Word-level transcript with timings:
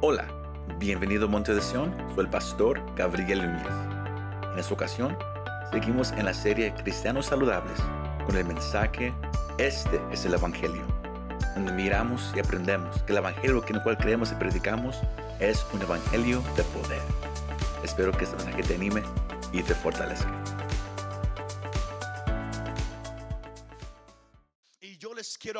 Hola, 0.00 0.28
bienvenido 0.78 1.26
a 1.26 1.28
Monte 1.28 1.52
de 1.52 1.60
Sion, 1.60 1.92
soy 2.14 2.26
el 2.26 2.30
pastor 2.30 2.80
Gabriel 2.94 3.42
Núñez. 3.42 3.66
En 4.52 4.56
esta 4.56 4.72
ocasión, 4.72 5.18
seguimos 5.72 6.12
en 6.12 6.26
la 6.26 6.34
serie 6.34 6.72
Cristianos 6.72 7.26
Saludables 7.26 7.80
con 8.24 8.36
el 8.36 8.44
mensaje 8.44 9.12
Este 9.58 10.00
es 10.12 10.24
el 10.24 10.34
Evangelio, 10.34 10.82
donde 11.56 11.72
miramos 11.72 12.32
y 12.36 12.38
aprendemos 12.38 13.02
que 13.02 13.12
el 13.12 13.18
Evangelio 13.18 13.64
en 13.68 13.74
el 13.74 13.82
cual 13.82 13.98
creemos 13.98 14.30
y 14.30 14.36
predicamos 14.36 15.00
es 15.40 15.66
un 15.72 15.82
Evangelio 15.82 16.44
de 16.54 16.62
poder. 16.62 17.02
Espero 17.82 18.12
que 18.12 18.22
este 18.22 18.36
mensaje 18.36 18.62
te 18.62 18.76
anime 18.76 19.02
y 19.52 19.64
te 19.64 19.74
fortalezca. 19.74 20.57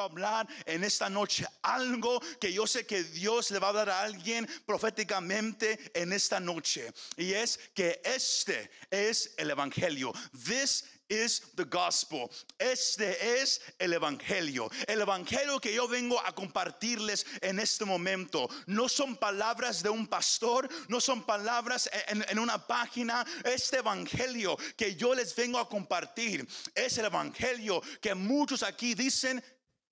Hablar 0.01 0.47
en 0.67 0.85
esta 0.85 1.09
noche 1.09 1.47
algo 1.63 2.21
que 2.41 2.53
yo 2.53 2.67
sé 2.67 2.87
que 2.87 3.03
Dios 3.05 3.51
le 3.51 3.59
va 3.59 3.69
a 3.71 3.73
dar 3.73 3.91
a 3.91 4.03
alguien 4.03 4.49
proféticamente 4.67 5.79
en 5.95 6.13
esta 6.13 6.41
noche. 6.41 6.93
Y 7.17 7.33
es 7.33 7.59
que 7.75 8.01
este 8.05 8.71
es 8.91 9.35
el 9.37 9.51
Evangelio. 9.51 10.13
This 10.45 10.85
is 11.09 11.41
the 11.55 11.65
gospel. 11.65 12.31
Este 12.59 13.41
es 13.41 13.61
el 13.79 13.93
evangelio. 13.95 14.71
El 14.87 15.01
evangelio 15.01 15.61
que 15.61 15.75
yo 15.75 15.89
vengo 15.89 16.21
a 16.25 16.35
compartirles 16.35 17.27
en 17.41 17.59
este 17.59 17.85
momento 17.85 18.49
no 18.67 18.89
son 18.89 19.17
palabras 19.17 19.83
de 19.83 19.89
un 19.89 20.07
pastor, 20.07 20.69
no 20.89 21.01
son 21.01 21.25
palabras 21.25 21.89
en, 22.09 22.39
una 22.39 22.67
página. 22.67 23.25
Este 23.45 23.79
evangelio 23.79 24.57
que 24.77 24.95
yo 24.95 25.15
les 25.15 25.35
vengo 25.35 25.59
a 25.59 25.69
compartir 25.69 26.47
es 26.75 26.99
el 26.99 27.07
evangelio 27.07 27.83
que 28.01 28.15
muchos 28.15 28.63
aquí 28.63 28.95
dicen 28.95 29.43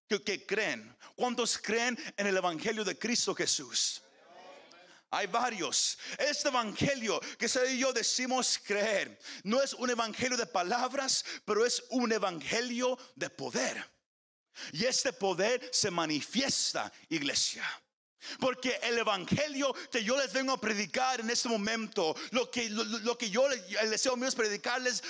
que, 0.09 0.47
creen. 0.47 0.97
¿Cuántos 1.15 1.59
creen 1.59 1.99
en 2.17 2.27
el 2.27 2.37
Evangelio 2.37 2.85
de 2.85 2.99
Cristo 2.99 3.35
Jesús? 3.35 4.03
Hay 5.11 5.29
varios. 5.29 5.99
Este 6.19 6.49
evangelio 6.49 7.21
que 7.39 7.49
se 7.49 7.73
y 7.73 7.79
yo 7.79 7.93
decimos 7.93 8.61
creer 8.63 9.19
no 9.45 9.63
es 9.63 9.73
un 9.73 9.89
evangelio 9.89 10.37
de 10.37 10.47
palabras, 10.47 11.25
pero 11.45 11.65
es 11.65 11.83
un 11.91 12.13
evangelio 12.13 12.99
de 13.15 13.31
poder. 13.31 13.83
Y 14.73 14.85
este 14.85 15.13
poder 15.13 15.71
se 15.73 15.91
manifiesta, 15.91 16.93
iglesia. 17.09 17.65
Porque 18.39 18.79
el 18.83 18.99
evangelio 18.99 19.75
que 19.91 20.03
yo 20.03 20.17
les 20.17 20.33
vengo 20.33 20.53
a 20.53 20.61
predicar 20.61 21.21
en 21.21 21.31
este 21.31 21.49
momento, 21.49 22.15
lo 22.31 22.51
que, 22.51 22.69
lo, 22.69 23.17
que 23.17 23.31
yo 23.31 23.49
les 23.49 23.91
deseo 23.91 24.17
mío 24.17 24.29
es 24.29 24.35
predicarles 24.35 25.03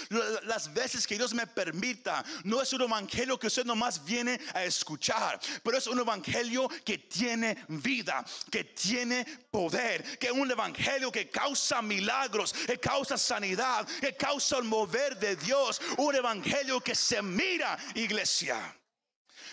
las 0.45 0.73
veces 0.73 1.07
que 1.07 1.17
Dios 1.17 1.35
me 1.35 1.47
permita, 1.47 2.25
no 2.45 2.63
es 2.63 2.73
un 2.73 2.83
evangelio 2.83 3.39
que 3.39 3.47
usted 3.49 3.65
nomás 3.65 4.05
viene 4.05 4.39
a 4.55 4.65
escuchar, 4.65 5.41
pero 5.63 5.79
es 5.79 5.87
un 5.87 5.99
evangelio 5.99 6.69
que 6.85 6.99
tiene 6.99 7.57
vida, 7.69 8.25
que 8.51 8.65
tiene 8.65 9.25
poder, 9.51 10.19
que 10.19 10.29
es 10.29 10.33
un 10.33 10.51
evangelio 10.51 11.11
que 11.11 11.31
causa 11.31 11.83
milagros, 11.83 12.53
que 12.53 12.79
causa 12.79 13.17
sanidad, 13.17 13.87
que 14.01 14.15
causa 14.15 14.59
el 14.59 14.65
mover 14.65 15.19
de 15.19 15.37
Dios, 15.37 15.81
un 15.99 16.15
evangelio 16.15 16.81
que 16.81 16.95
se 16.95 17.23
mira, 17.23 17.79
iglesia 17.95 18.77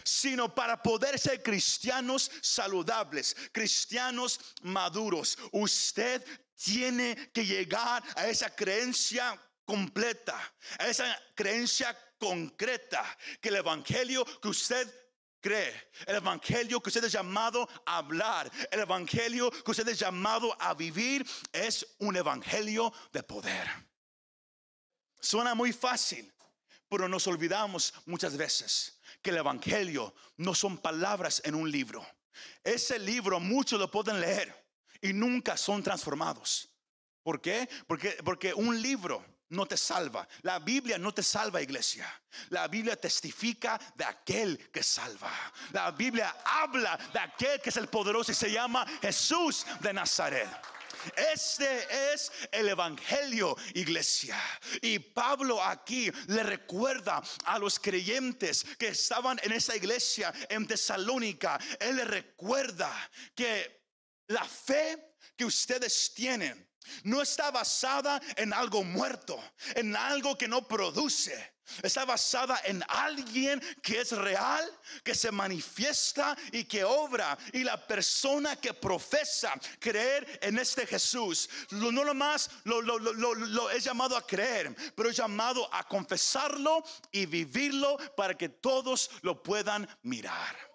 sino 0.04 0.54
para 0.54 0.82
poder 0.82 1.20
ser 1.20 1.42
cristianos 1.42 2.32
saludables, 2.42 3.36
cristianos 3.52 4.40
maduros. 4.62 5.38
Usted 5.52 6.24
tiene 6.56 7.32
que 7.34 7.46
llegar 7.46 8.04
a 8.16 8.28
esa 8.28 8.54
creencia 8.54 9.40
completa, 9.66 10.40
a 10.80 10.88
esa 10.88 11.06
creencia 11.36 11.98
concreta, 12.18 13.04
que 13.42 13.50
el 13.50 13.58
Evangelio 13.58 14.26
que 14.42 14.48
usted 14.48 15.04
cree, 15.44 15.90
el 16.08 16.16
evangelio 16.16 16.80
que 16.80 16.90
usted 16.90 17.04
es 17.04 17.12
llamado 17.12 17.68
a 17.86 17.98
hablar, 17.98 18.50
el 18.72 18.80
evangelio 18.80 19.52
que 19.52 19.72
usted 19.72 19.88
es 19.90 20.00
llamado 20.00 20.56
a 20.60 20.74
vivir 20.74 21.28
es 21.52 21.86
un 22.00 22.16
evangelio 22.16 22.94
de 23.12 23.22
poder. 23.24 23.70
Suena 25.20 25.54
muy 25.54 25.74
fácil, 25.74 26.34
pero 26.94 27.10
nos 27.10 27.26
olvidamos 27.26 27.92
muchas 28.06 28.38
veces 28.38 29.00
que 29.20 29.32
el 29.32 29.38
Evangelio 29.38 30.14
no 30.38 30.54
son 30.54 30.78
palabras 30.78 31.42
en 31.44 31.56
un 31.56 31.72
libro. 31.72 32.06
Ese 32.64 33.00
libro 33.00 33.40
muchos 33.40 33.80
lo 33.80 33.90
pueden 33.90 34.22
leer 34.22 34.56
y 35.02 35.12
nunca 35.12 35.58
son 35.58 35.82
transformados. 35.82 36.70
¿Por 37.24 37.42
qué? 37.42 37.68
Porque, 37.88 38.12
porque 38.24 38.54
un 38.54 38.80
libro 38.80 39.26
no 39.50 39.66
te 39.66 39.76
salva. 39.76 40.28
La 40.44 40.60
Biblia 40.60 41.00
no 41.00 41.12
te 41.12 41.24
salva, 41.24 41.64
iglesia. 41.64 42.08
La 42.50 42.68
Biblia 42.68 42.96
testifica 42.96 43.82
de 43.96 44.06
aquel 44.06 44.70
que 44.70 44.84
salva. 44.84 45.32
La 45.72 45.90
Biblia 45.90 46.44
habla 46.46 46.96
de 47.12 47.20
aquel 47.20 47.60
que 47.60 47.72
es 47.72 47.78
el 47.78 47.88
poderoso 47.88 48.32
y 48.32 48.36
se 48.36 48.52
llama 48.52 48.86
Jesús 49.02 49.66
de 49.80 49.94
Nazaret. 49.94 50.48
Este 51.34 52.14
es 52.14 52.32
el 52.52 52.70
Evangelio, 52.70 53.56
iglesia. 53.74 54.42
Y 54.82 55.00
Pablo 55.00 55.62
aquí 55.62 56.12
le 56.28 56.44
recuerda 56.44 57.22
a 57.46 57.60
los 57.60 57.80
creyentes 57.80 58.66
que 58.78 58.90
estaban 58.90 59.40
en 59.44 59.52
esa 59.52 59.76
iglesia 59.76 60.34
en 60.50 60.68
Tesalónica. 60.68 61.60
Él 61.80 61.98
le 61.98 62.06
recuerda 62.06 62.92
que 63.36 63.84
la 64.28 64.46
fe 64.46 65.16
que 65.36 65.46
ustedes 65.46 66.14
tienen 66.14 66.73
no 67.04 67.22
está 67.22 67.52
basada 67.52 68.22
en 68.36 68.54
algo 68.54 68.84
muerto, 68.84 69.42
en 69.76 69.96
algo 69.96 70.38
que 70.38 70.48
no 70.48 70.68
produce 70.68 71.54
Está 71.82 72.06
basada 72.06 72.62
en 72.66 72.84
alguien 72.88 73.62
que 73.82 74.02
es 74.02 74.12
real, 74.12 74.70
que 75.04 75.16
se 75.16 75.32
manifiesta 75.32 76.36
y 76.52 76.66
que 76.66 76.84
obra. 76.84 77.38
Y 77.54 77.64
la 77.64 77.88
persona 77.88 78.56
que 78.58 78.74
profesa 78.74 79.54
creer 79.80 80.40
en 80.42 80.60
este 80.60 80.86
Jesús, 80.86 81.50
no 81.72 81.92
nomás 81.92 82.50
lo, 82.66 82.82
lo, 82.82 83.00
lo, 83.00 83.70
es 83.72 83.84
llamado 83.84 84.18
a 84.18 84.28
creer, 84.28 84.76
pero 84.96 85.10
es 85.10 85.16
llamado 85.16 85.74
a 85.74 85.88
confesarlo 85.88 86.84
y 87.12 87.26
vivirlo 87.26 87.98
para 88.16 88.36
que 88.36 88.50
todos 88.50 89.10
lo 89.22 89.42
puedan 89.42 89.88
mirar. 90.04 90.73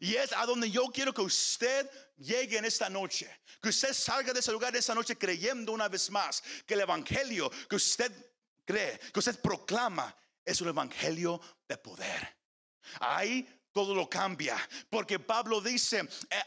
Y 0.00 0.14
es 0.14 0.32
a 0.32 0.46
donde 0.46 0.70
yo 0.70 0.86
quiero 0.86 1.12
que 1.12 1.22
usted 1.22 1.90
llegue 2.16 2.58
en 2.58 2.64
esta 2.64 2.88
noche. 2.88 3.30
Que 3.60 3.70
usted 3.70 3.92
salga 3.92 4.32
de 4.32 4.40
ese 4.40 4.52
lugar 4.52 4.72
de 4.72 4.78
esta 4.78 4.94
noche 4.94 5.16
creyendo 5.16 5.72
una 5.72 5.88
vez 5.88 6.10
más 6.10 6.42
que 6.66 6.74
el 6.74 6.80
Evangelio 6.80 7.50
que 7.68 7.76
usted 7.76 8.12
cree, 8.64 8.98
que 9.12 9.18
usted 9.18 9.40
proclama, 9.40 10.14
es 10.44 10.60
un 10.60 10.68
evangelio 10.68 11.40
de 11.66 11.76
poder. 11.78 12.36
Ahí 13.00 13.48
todo 13.76 13.94
lo 13.94 14.08
cambia. 14.08 14.56
Porque 14.88 15.18
Pablo 15.18 15.60
dice 15.60 15.98
eh, 16.30 16.42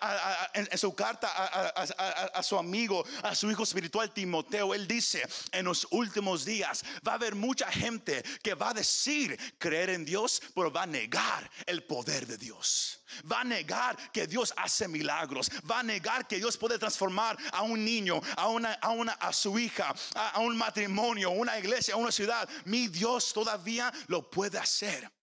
en 0.56 0.78
su 0.80 0.96
carta 0.96 1.28
a, 1.30 2.42
su 2.42 2.58
amigo, 2.58 3.06
a 3.22 3.36
su 3.36 3.52
hijo 3.52 3.62
espiritual 3.62 4.12
Timoteo, 4.12 4.74
él 4.74 4.88
dice, 4.88 5.22
en 5.52 5.66
los 5.66 5.86
últimos 5.92 6.44
días 6.44 6.84
va 7.08 7.12
a 7.12 7.16
haber 7.16 7.36
mucha 7.36 7.72
gente 7.72 8.24
que 8.42 8.56
va 8.56 8.72
a 8.72 8.74
decir 8.74 9.38
creer 9.60 9.92
en 9.92 10.06
Dios, 10.06 10.42
pero 10.56 10.72
va 10.72 10.84
a 10.84 10.88
negar 10.88 11.48
el 11.68 11.84
poder 11.84 12.26
de 12.26 12.40
Dios. 12.40 13.00
Va 13.32 13.42
a 13.42 13.44
negar 13.44 13.96
que 14.12 14.26
Dios 14.26 14.52
hace 14.58 14.88
milagros. 14.88 15.52
Va 15.70 15.82
a 15.82 15.84
negar 15.84 16.28
que 16.28 16.38
Dios 16.38 16.58
puede 16.58 16.80
transformar 16.80 17.38
a 17.52 17.62
un 17.62 17.86
niño, 17.86 18.20
a 18.38 18.48
una, 18.48 18.74
a, 18.74 18.90
una, 18.90 19.12
a 19.14 19.32
su 19.34 19.60
hija, 19.60 19.94
a, 20.16 20.40
un 20.40 20.58
matrimonio, 20.58 21.30
una 21.30 21.60
iglesia, 21.60 21.94
a 21.94 21.98
una 21.98 22.12
ciudad. 22.12 22.50
Mi 22.66 22.88
Dios 22.88 23.32
todavía 23.34 23.94
lo 24.08 24.28
puede 24.32 24.58
hacer. 24.58 25.19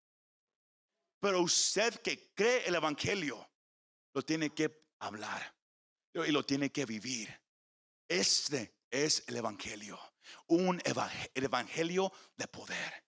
Pero 1.20 1.40
usted 1.40 2.00
que 2.00 2.32
cree 2.34 2.66
el 2.66 2.74
Evangelio, 2.74 3.48
lo 4.14 4.22
tiene 4.22 4.50
que 4.50 4.86
hablar 5.00 5.54
y 6.14 6.30
lo 6.30 6.44
tiene 6.44 6.70
que 6.70 6.86
vivir. 6.86 7.28
Este 8.08 8.76
es 8.90 9.24
el 9.26 9.36
Evangelio, 9.36 9.98
un 10.46 10.80
evangelio 11.34 12.12
de 12.36 12.48
poder. 12.48 13.06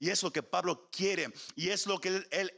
Y 0.00 0.10
es 0.10 0.22
lo 0.22 0.32
que 0.32 0.42
Pablo 0.42 0.88
quiere. 0.90 1.32
Y 1.56 1.70
es 1.70 1.86
lo 1.86 2.00
que 2.00 2.24
él, 2.30 2.54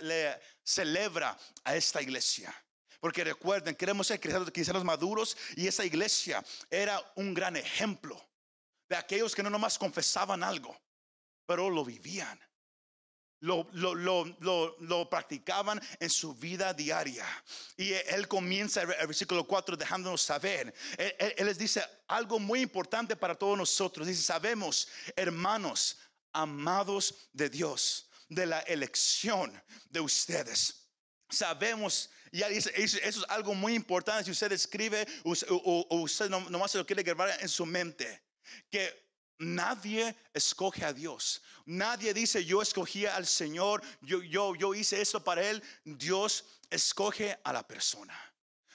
le, 0.00 0.40
celebra 0.62 1.36
a 1.64 1.74
esta 1.74 2.00
iglesia. 2.00 2.54
Porque 3.00 3.24
recuerden, 3.24 3.74
queremos 3.74 4.06
ser 4.06 4.20
cristianos 4.20 4.84
maduros 4.84 5.36
y 5.56 5.66
esa 5.66 5.84
iglesia 5.84 6.44
era 6.70 7.00
un 7.16 7.32
gran 7.32 7.56
ejemplo 7.56 8.20
de 8.88 8.96
aquellos 8.96 9.34
que 9.34 9.42
no 9.42 9.50
nomás 9.50 9.78
confesaban 9.78 10.42
algo, 10.42 10.76
pero 11.46 11.70
lo 11.70 11.84
vivían. 11.84 12.40
Lo, 13.40 13.68
lo, 13.72 13.94
lo, 13.94 14.76
lo, 14.80 15.08
practicaban 15.08 15.80
en 16.00 16.10
su 16.10 16.34
vida 16.34 16.74
diaria. 16.74 17.24
Y 17.76 17.92
él 17.92 18.26
comienza 18.26 18.82
el, 18.82 18.88
versículo 19.06 19.44
4 19.44 19.76
dejándonos 19.76 20.22
saber. 20.22 20.74
él, 20.96 21.46
les 21.46 21.56
dice 21.56 21.84
algo 22.08 22.40
muy 22.40 22.60
importante 22.60 23.14
para 23.14 23.36
todos 23.36 23.56
nosotros. 23.56 24.08
Dice, 24.08 24.22
sabemos, 24.22 24.88
hermanos, 25.14 25.98
amados 26.32 27.28
de 27.32 27.48
Dios, 27.48 28.08
de 28.28 28.46
la 28.46 28.60
elección 28.60 29.52
de 29.90 30.00
ustedes. 30.00 30.88
Sabemos, 31.30 32.10
dice, 32.32 32.72
eso, 32.74 32.98
es 33.02 33.18
algo 33.28 33.54
muy 33.54 33.74
importante. 33.74 34.24
Si 34.24 34.30
usted 34.30 34.52
escribe 34.52 35.06
o, 35.24 36.00
usted 36.00 36.28
nomás 36.28 36.70
se 36.70 36.78
lo 36.78 36.86
quiere 36.86 37.02
grabar 37.02 37.36
en 37.40 37.48
su 37.48 37.66
mente, 37.66 38.22
que 38.70 39.07
Nadie 39.38 40.16
escoge 40.34 40.84
a 40.84 40.92
Dios. 40.92 41.42
Nadie 41.66 42.12
dice 42.12 42.44
yo 42.44 42.60
escogí 42.60 43.06
al 43.06 43.26
Señor, 43.26 43.82
yo, 44.00 44.20
yo, 44.22 44.56
yo 44.56 44.74
hice 44.74 45.00
esto 45.00 45.22
para 45.22 45.48
Él. 45.48 45.62
Dios 45.84 46.44
escoge 46.70 47.38
a 47.44 47.52
la 47.52 47.66
persona. 47.66 48.18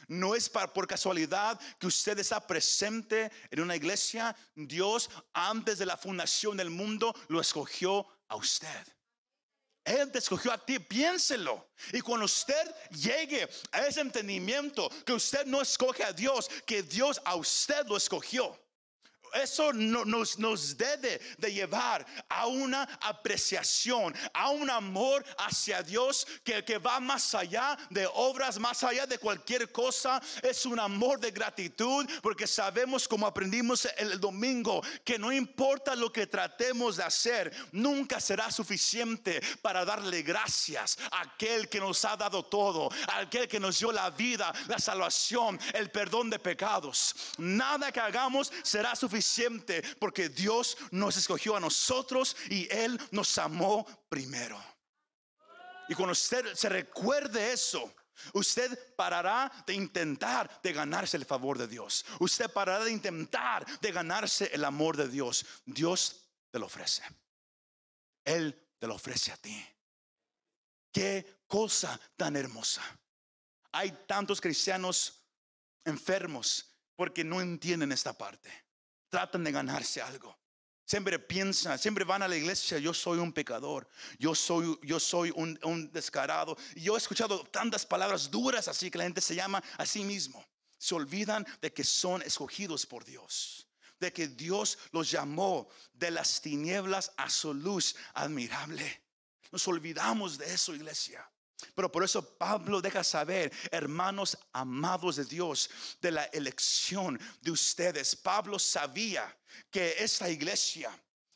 No 0.07 0.35
es 0.35 0.49
por 0.49 0.87
casualidad 0.87 1.59
que 1.79 1.87
usted 1.87 2.17
está 2.19 2.45
presente 2.45 3.31
en 3.51 3.59
una 3.59 3.75
iglesia. 3.75 4.35
Dios 4.55 5.09
antes 5.33 5.79
de 5.79 5.85
la 5.85 5.97
fundación 5.97 6.55
del 6.55 6.69
mundo 6.69 7.13
lo 7.27 7.41
escogió 7.41 8.07
a 8.29 8.35
usted. 8.35 8.87
Él 9.83 10.11
te 10.13 10.19
escogió 10.19 10.53
a 10.53 10.65
ti, 10.65 10.79
piénselo. 10.79 11.71
Y 11.91 11.99
cuando 11.99 12.25
usted 12.25 12.73
llegue 12.91 13.49
a 13.73 13.85
ese 13.85 13.99
entendimiento 13.99 14.89
que 15.05 15.11
usted 15.11 15.45
no 15.45 15.61
escoge 15.61 16.05
a 16.05 16.13
Dios, 16.13 16.49
que 16.65 16.83
Dios 16.83 17.19
a 17.25 17.35
usted 17.35 17.85
lo 17.87 17.97
escogió 17.97 18.62
eso 19.33 19.73
nos, 19.73 20.37
nos 20.37 20.77
debe 20.77 21.19
de 21.37 21.53
llevar 21.53 22.05
a 22.29 22.47
una 22.47 22.83
apreciación, 23.01 24.13
a 24.33 24.49
un 24.49 24.69
amor 24.69 25.25
hacia 25.39 25.81
Dios 25.81 26.27
que, 26.43 26.63
que 26.63 26.77
va 26.77 26.99
más 26.99 27.33
allá 27.33 27.77
de 27.89 28.07
obras, 28.13 28.59
más 28.59 28.83
allá 28.83 29.05
de 29.05 29.17
cualquier 29.17 29.71
cosa. 29.71 30.21
Es 30.41 30.65
un 30.65 30.79
amor 30.79 31.19
de 31.19 31.31
gratitud 31.31 32.05
porque 32.21 32.47
sabemos 32.47 33.07
como 33.07 33.25
aprendimos 33.25 33.87
el 33.97 34.19
domingo 34.19 34.81
que 35.03 35.17
no 35.17 35.31
importa 35.31 35.95
lo 35.95 36.11
que 36.11 36.27
tratemos 36.27 36.97
de 36.97 37.03
hacer, 37.03 37.51
nunca 37.71 38.19
será 38.19 38.51
suficiente 38.51 39.41
para 39.61 39.85
darle 39.85 40.21
gracias 40.21 40.97
a 41.11 41.21
aquel 41.21 41.69
que 41.69 41.79
nos 41.79 42.03
ha 42.05 42.15
dado 42.15 42.43
todo, 42.43 42.89
a 43.07 43.19
aquel 43.19 43.47
que 43.47 43.59
nos 43.59 43.79
dio 43.79 43.91
la 43.91 44.09
vida, 44.09 44.53
la 44.67 44.79
salvación, 44.79 45.59
el 45.73 45.89
perdón 45.89 46.29
de 46.29 46.39
pecados. 46.39 47.15
Nada 47.37 47.91
que 47.91 47.99
hagamos 47.99 48.51
será 48.63 48.95
suficiente 48.95 49.22
porque 49.99 50.29
Dios 50.29 50.77
nos 50.91 51.17
escogió 51.17 51.55
a 51.55 51.59
nosotros 51.59 52.35
y 52.49 52.67
Él 52.71 52.99
nos 53.11 53.37
amó 53.37 53.85
primero. 54.09 54.61
Y 55.89 55.95
cuando 55.95 56.13
usted 56.13 56.53
se 56.55 56.69
recuerde 56.69 57.53
eso, 57.53 57.93
Usted 58.33 58.95
parará 58.95 59.51
de 59.65 59.73
intentar 59.73 60.61
de 60.61 60.71
ganarse 60.71 61.17
el 61.17 61.25
favor 61.25 61.57
de 61.57 61.67
Dios. 61.67 62.05
Usted 62.19 62.49
parará 62.49 62.85
de 62.85 62.91
intentar 62.91 63.65
de 63.79 63.91
ganarse 63.91 64.49
el 64.53 64.63
amor 64.65 64.95
de 64.95 65.07
Dios. 65.07 65.45
Dios 65.65 66.29
te 66.51 66.59
lo 66.59 66.67
ofrece. 66.67 67.03
Él 68.23 68.55
te 68.79 68.87
lo 68.87 68.95
ofrece 68.95 69.31
a 69.31 69.37
ti. 69.37 69.65
Qué 70.91 71.43
cosa 71.47 71.99
tan 72.15 72.35
hermosa. 72.35 72.83
Hay 73.71 73.91
tantos 74.07 74.39
cristianos 74.39 75.25
enfermos 75.83 76.69
porque 76.95 77.23
no 77.23 77.41
entienden 77.41 77.91
esta 77.91 78.13
parte 78.13 78.51
tratan 79.13 79.43
de 79.43 79.51
ganarse 79.51 80.01
algo. 80.01 80.35
Siempre 80.83 81.19
piensan, 81.19 81.77
siempre 81.77 82.03
van 82.03 82.23
a 82.23 82.27
la 82.27 82.35
iglesia, 82.35 82.79
yo 82.79 82.95
soy 82.95 83.19
un 83.19 83.31
pecador, 83.31 83.87
yo 84.17 84.33
soy, 84.33 84.75
yo 84.81 84.99
soy 84.99 85.31
un, 85.35 85.57
un 85.61 85.91
descarado. 85.91 86.57
Yo 86.75 86.95
he 86.95 86.97
escuchado 86.97 87.43
tantas 87.45 87.85
palabras 87.85 88.31
duras 88.31 88.67
así 88.67 88.89
que 88.89 88.97
la 88.97 89.03
gente 89.03 89.21
se 89.21 89.35
llama 89.35 89.63
a 89.77 89.85
sí 89.85 90.03
mismo. 90.03 90.43
Se 90.79 90.95
olvidan 90.95 91.45
de 91.61 91.71
que 91.71 91.83
son 91.83 92.23
escogidos 92.23 92.87
por 92.87 93.05
Dios, 93.05 93.67
de 93.99 94.11
que 94.11 94.27
Dios 94.27 94.79
los 94.91 95.11
llamó 95.11 95.67
de 95.93 96.09
las 96.09 96.41
tinieblas 96.41 97.11
a 97.15 97.29
su 97.29 97.53
luz 97.53 97.95
admirable. 98.15 99.03
Nos 99.51 99.67
olvidamos 99.67 100.39
de 100.39 100.51
eso, 100.51 100.73
iglesia. 100.73 101.23
Pero 101.75 101.91
por 101.91 102.03
eso 102.03 102.37
Pablo 102.37 102.81
deja 102.81 103.03
saber, 103.03 103.51
hermanos 103.71 104.37
amados 104.51 105.15
de 105.15 105.25
Dios, 105.25 105.69
de 106.01 106.11
la 106.11 106.25
elección 106.25 107.19
de 107.41 107.51
ustedes. 107.51 108.15
Pablo 108.15 108.59
sabía 108.59 109.35
que 109.71 109.95
esta 109.99 110.29
iglesia, 110.29 110.91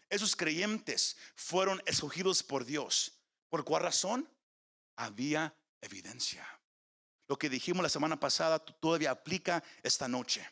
esos 0.10 0.36
creyentes, 0.36 1.18
fueron 1.36 1.82
escogidos 1.86 2.44
por 2.44 2.66
Dios. 2.66 3.14
¿Por 3.50 3.64
cuál 3.64 3.84
razón? 3.84 4.30
Había 4.96 5.56
evidencia. 5.82 6.46
Lo 7.28 7.38
que 7.38 7.50
dijimos 7.50 7.84
la 7.84 7.90
semana 7.90 8.20
pasada 8.20 8.60
todavía 8.60 9.12
aplica 9.12 9.64
esta 9.84 10.08
noche. 10.08 10.48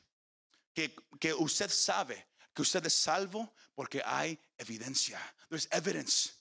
Que, 0.74 0.94
que 1.20 1.34
usted 1.34 1.70
sabe 1.70 2.28
que 2.54 2.62
usted 2.62 2.86
es 2.86 2.94
salvo 2.94 3.54
porque 3.76 4.02
hay 4.04 4.40
evidencia. 4.58 5.20
There's 5.50 5.68
evidence. 5.72 6.32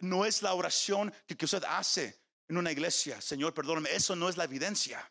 No 0.00 0.24
es 0.24 0.42
la 0.42 0.54
oración 0.54 1.14
que, 1.26 1.36
que 1.36 1.44
usted 1.44 1.62
hace 1.64 2.21
en 2.52 2.58
una 2.58 2.70
iglesia, 2.70 3.18
Señor, 3.22 3.54
perdóname, 3.54 3.88
eso 3.94 4.14
no 4.14 4.28
es 4.28 4.36
la 4.36 4.44
evidencia. 4.44 5.10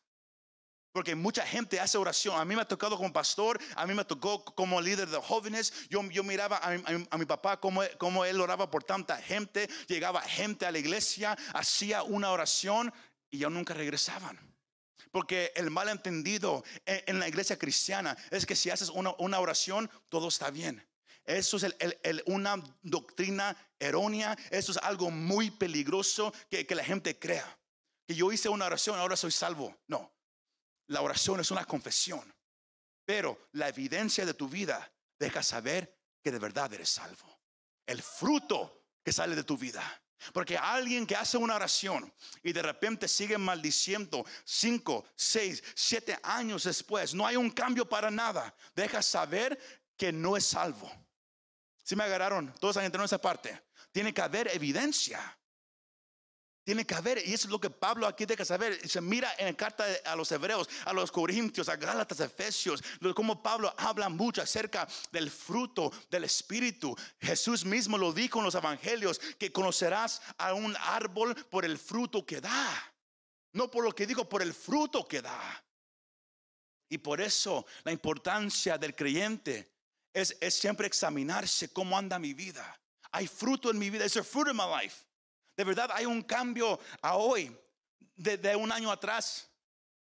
Porque 0.92 1.16
mucha 1.16 1.44
gente 1.44 1.80
hace 1.80 1.98
oración. 1.98 2.40
A 2.40 2.46
mí 2.46 2.56
me 2.56 2.62
ha 2.62 2.68
tocado 2.68 2.98
como 2.98 3.12
pastor, 3.12 3.60
a 3.76 3.88
mí 3.88 3.96
me 3.96 4.06
tocó 4.06 4.46
como 4.46 4.80
líder 4.80 5.10
de 5.10 5.18
jóvenes. 5.18 5.74
Yo, 5.90 6.04
miraba 6.04 6.62
a 6.62 7.18
mi, 7.18 7.26
papá 7.26 7.60
como 7.60 8.26
él 8.26 8.42
oraba 8.42 8.70
por 8.70 8.84
tanta 8.84 9.18
gente. 9.18 9.68
Llegaba 9.88 10.22
gente 10.22 10.68
a 10.68 10.72
la 10.72 10.78
iglesia, 10.78 11.36
hacía 11.54 12.04
una 12.04 12.30
oración 12.30 12.94
y 13.32 13.40
ya 13.40 13.50
nunca 13.50 13.74
regresaban. 13.74 14.38
Porque 15.12 15.52
el 15.56 15.72
malentendido 15.72 16.64
en, 16.86 17.04
en 17.08 17.20
la 17.20 17.28
iglesia 17.28 17.58
cristiana 17.58 18.16
es 18.30 18.46
que 18.46 18.56
si 18.56 18.70
haces 18.70 18.90
una 18.90 19.40
oración, 19.40 19.90
todo 20.10 20.28
está 20.28 20.52
bien. 20.52 20.86
Eso 21.26 21.58
es 21.58 21.76
una 22.26 22.62
doctrina 22.82 23.56
errónea. 23.80 24.38
Eso 24.50 24.72
es 24.72 24.78
algo 24.78 25.12
muy 25.12 25.52
peligroso 25.52 26.34
que, 26.50 26.66
que 26.66 26.76
la 26.76 26.84
gente 26.84 27.18
crea. 27.18 27.58
Que 28.08 28.16
yo 28.16 28.32
hice 28.32 28.50
una 28.50 28.66
oración, 28.66 29.00
ahora 29.00 29.16
soy 29.16 29.32
salvo. 29.32 29.76
No. 29.88 30.12
La 30.88 31.02
oración 31.02 31.40
es 31.40 31.52
una 31.52 31.66
confesión. 31.66 32.34
Pero 33.06 33.50
la 33.54 33.70
evidencia 33.70 34.26
de 34.26 34.34
tu 34.34 34.48
vida 34.48 34.92
deja 35.20 35.44
saber 35.44 35.98
que 36.24 36.32
de 36.32 36.40
verdad 36.40 36.74
eres 36.74 36.90
salvo. 36.90 37.40
El 37.86 38.02
fruto 38.02 38.86
que 39.04 39.12
sale 39.12 39.36
de 39.36 39.44
tu 39.44 39.58
vida. 39.58 39.84
Porque 40.34 40.58
alguien 40.58 41.08
que 41.08 41.16
hace 41.16 41.38
una 41.38 41.56
oración 41.56 42.14
y 42.44 42.54
de 42.54 42.62
repente 42.62 43.08
sigue 43.08 43.38
maldiciendo 43.38 44.24
cinco, 44.44 45.06
seis, 45.16 45.64
siete 45.74 46.18
años 46.22 46.64
después, 46.64 47.16
no 47.16 47.26
hay 47.26 47.36
un 47.36 47.50
cambio 47.50 47.90
para 47.90 48.12
nada. 48.12 48.54
Deja 48.76 49.02
saber 49.02 49.58
que 49.98 50.12
no 50.12 50.38
es 50.38 50.46
salvo. 50.46 50.92
Si 51.92 51.96
me 51.98 52.06
agarraron, 52.06 52.54
todos 52.58 52.78
han 52.78 52.86
entrado 52.86 53.04
en 53.04 53.08
esa 53.08 53.18
parte. 53.18 53.64
Tiene 53.92 54.14
que 54.14 54.22
haber 54.22 54.48
evidencia. 54.56 55.38
Tiene 56.64 56.86
que 56.86 56.96
haber, 56.96 57.18
y 57.18 57.34
eso 57.34 57.48
es 57.48 57.52
lo 57.52 57.60
que 57.60 57.70
Pablo 57.70 58.08
aquí 58.08 58.26
deja 58.26 58.46
saber. 58.46 58.88
Se 58.88 59.02
mira 59.02 59.30
en 59.38 59.48
la 59.48 59.54
carta 59.56 59.84
a 60.06 60.16
los 60.16 60.32
hebreos, 60.32 60.70
a 60.86 60.94
los 60.94 61.12
corintios, 61.12 61.68
a 61.68 61.76
Gálatas, 61.76 62.22
a 62.22 62.28
Efesios, 62.28 62.82
como 63.14 63.44
Pablo 63.44 63.76
habla 63.78 64.08
mucho 64.08 64.42
acerca 64.42 64.88
del 65.12 65.30
fruto 65.30 65.92
del 66.10 66.24
Espíritu. 66.24 66.96
Jesús 67.20 67.66
mismo 67.66 67.98
lo 67.98 68.14
dijo 68.14 68.40
en 68.40 68.46
los 68.46 68.56
evangelios, 68.56 69.20
que 69.38 69.52
conocerás 69.52 70.22
a 70.38 70.54
un 70.54 70.74
árbol 70.78 71.36
por 71.50 71.66
el 71.66 71.78
fruto 71.78 72.26
que 72.26 72.40
da. 72.40 72.94
No 73.52 73.70
por 73.70 73.84
lo 73.84 73.92
que 73.94 74.08
digo, 74.08 74.30
por 74.30 74.42
el 74.42 74.54
fruto 74.54 75.06
que 75.06 75.22
da. 75.22 75.62
Y 76.88 77.00
por 77.00 77.20
eso 77.20 77.66
la 77.84 77.92
importancia 77.92 78.78
del 78.78 78.96
creyente 78.96 79.81
es, 80.14 80.38
siempre 80.50 80.88
examinarse 80.88 81.72
cómo 81.72 81.98
anda 81.98 82.20
mi 82.20 82.34
vida. 82.34 82.80
Hay 83.12 83.28
fruto 83.28 83.70
en 83.72 83.78
mi 83.78 83.90
vida. 83.90 84.06
Es 84.06 84.18
a 84.18 84.24
fruit 84.24 84.50
in 84.50 84.56
my 84.56 84.64
life. 84.82 85.04
De 85.56 85.64
verdad 85.64 85.90
hay 85.94 86.06
un 86.06 86.22
cambio 86.22 86.80
a 87.02 87.16
hoy, 87.16 87.56
de, 88.16 88.56
un 88.56 88.72
año 88.72 88.92
atrás. 88.92 89.50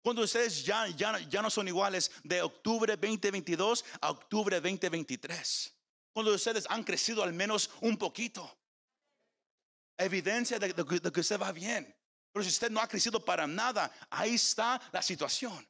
Cuando 0.02 0.22
ustedes 0.22 0.64
ya, 0.64 0.88
ya, 0.88 1.18
ya 1.20 1.40
no 1.40 1.50
son 1.50 1.68
iguales 1.68 2.10
de 2.22 2.42
octubre 2.42 2.96
2022 2.96 3.84
a 4.00 4.10
octubre 4.10 4.60
2023. 4.60 5.72
Cuando 6.12 6.34
ustedes 6.34 6.66
han 6.68 6.84
crecido 6.84 7.22
al 7.22 7.32
menos 7.32 7.70
un 7.80 7.96
poquito. 7.96 8.58
Evidencia 9.96 10.58
de, 10.58 10.72
de 10.72 11.12
que 11.12 11.20
usted 11.20 11.40
va 11.40 11.52
bien. 11.52 11.94
Pero 12.32 12.42
si 12.42 12.50
usted 12.50 12.70
no 12.70 12.80
ha 12.80 12.88
crecido 12.88 13.24
para 13.24 13.46
nada, 13.46 13.92
ahí 14.10 14.34
está 14.34 14.80
la 14.92 15.00
situación. 15.00 15.66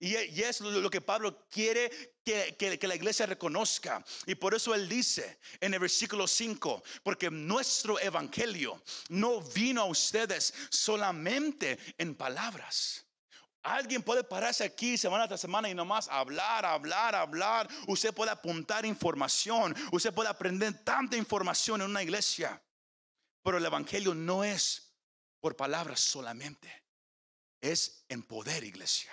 Y, 0.00 0.14
es 0.14 0.60
lo 0.60 0.90
que 0.90 1.00
Pablo 1.00 1.48
quiere 1.50 2.20
que, 2.24 2.56
que, 2.56 2.86
la 2.86 2.94
iglesia 2.94 3.26
reconozca. 3.26 4.04
Y 4.26 4.36
por 4.36 4.54
eso 4.54 4.74
él 4.74 4.88
dice 4.88 5.40
en 5.60 5.74
el 5.74 5.80
versículo 5.80 6.28
5, 6.28 6.82
porque 7.02 7.30
nuestro 7.30 7.98
evangelio 7.98 8.80
no 9.08 9.40
vino 9.40 9.82
a 9.82 9.86
ustedes 9.86 10.54
solamente 10.70 11.78
en 11.98 12.14
palabras. 12.14 13.04
Alguien 13.62 14.02
puede 14.02 14.22
pararse 14.22 14.64
aquí 14.64 14.96
semana 14.96 15.26
tras 15.26 15.40
semana 15.40 15.68
y 15.68 15.74
nomás 15.74 16.08
hablar, 16.08 16.64
hablar, 16.64 17.14
hablar. 17.16 17.68
Usted 17.88 18.14
puede 18.14 18.30
apuntar 18.30 18.86
información. 18.86 19.74
Usted 19.90 20.14
puede 20.14 20.28
aprender 20.28 20.84
tanta 20.84 21.16
información 21.16 21.82
en 21.82 21.90
una 21.90 22.02
iglesia. 22.02 22.62
Pero 23.42 23.58
el 23.58 23.66
Evangelio 23.66 24.14
no 24.14 24.44
es 24.44 24.94
por 25.40 25.56
palabras 25.56 26.00
solamente. 26.00 26.84
Es 27.60 28.04
en 28.08 28.22
poder, 28.22 28.62
iglesia. 28.62 29.12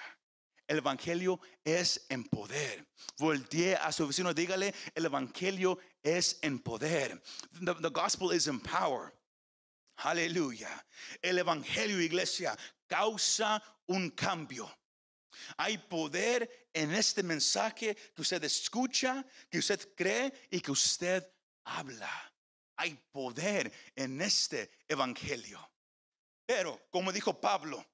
El 0.68 0.78
Evangelio 0.78 1.40
es 1.64 2.06
en 2.10 2.24
poder. 2.24 2.88
Voltee 3.18 3.76
a 3.76 3.92
su 3.92 4.08
vecino, 4.08 4.34
dígale, 4.34 4.74
el 4.96 5.06
Evangelio 5.06 5.78
es 6.02 6.40
en 6.42 6.60
poder. 6.60 7.22
The, 7.64 7.90
gospel 7.90 8.34
is 8.34 8.48
in 8.48 8.60
power. 8.60 9.14
Aleluya. 9.98 10.70
El 11.22 11.38
Evangelio, 11.38 12.02
iglesia, 12.02 12.58
causa 12.88 13.62
un 13.88 14.10
cambio. 14.12 14.70
Hay 15.58 15.78
poder 15.78 16.70
en 16.74 16.94
este 16.94 17.22
mensaje 17.22 17.96
que 18.16 18.22
usted 18.22 18.44
escucha, 18.44 19.26
que 19.50 19.60
usted 19.60 19.94
cree 19.96 20.34
y 20.50 20.62
que 20.62 20.72
usted 20.72 21.28
habla. 21.66 22.34
Hay 22.78 22.96
poder 23.12 23.72
en 23.96 24.22
este 24.22 24.72
Evangelio. 24.88 25.60
Pero, 26.46 26.88
como 26.90 27.12
dijo 27.12 27.40
Pablo, 27.40 27.86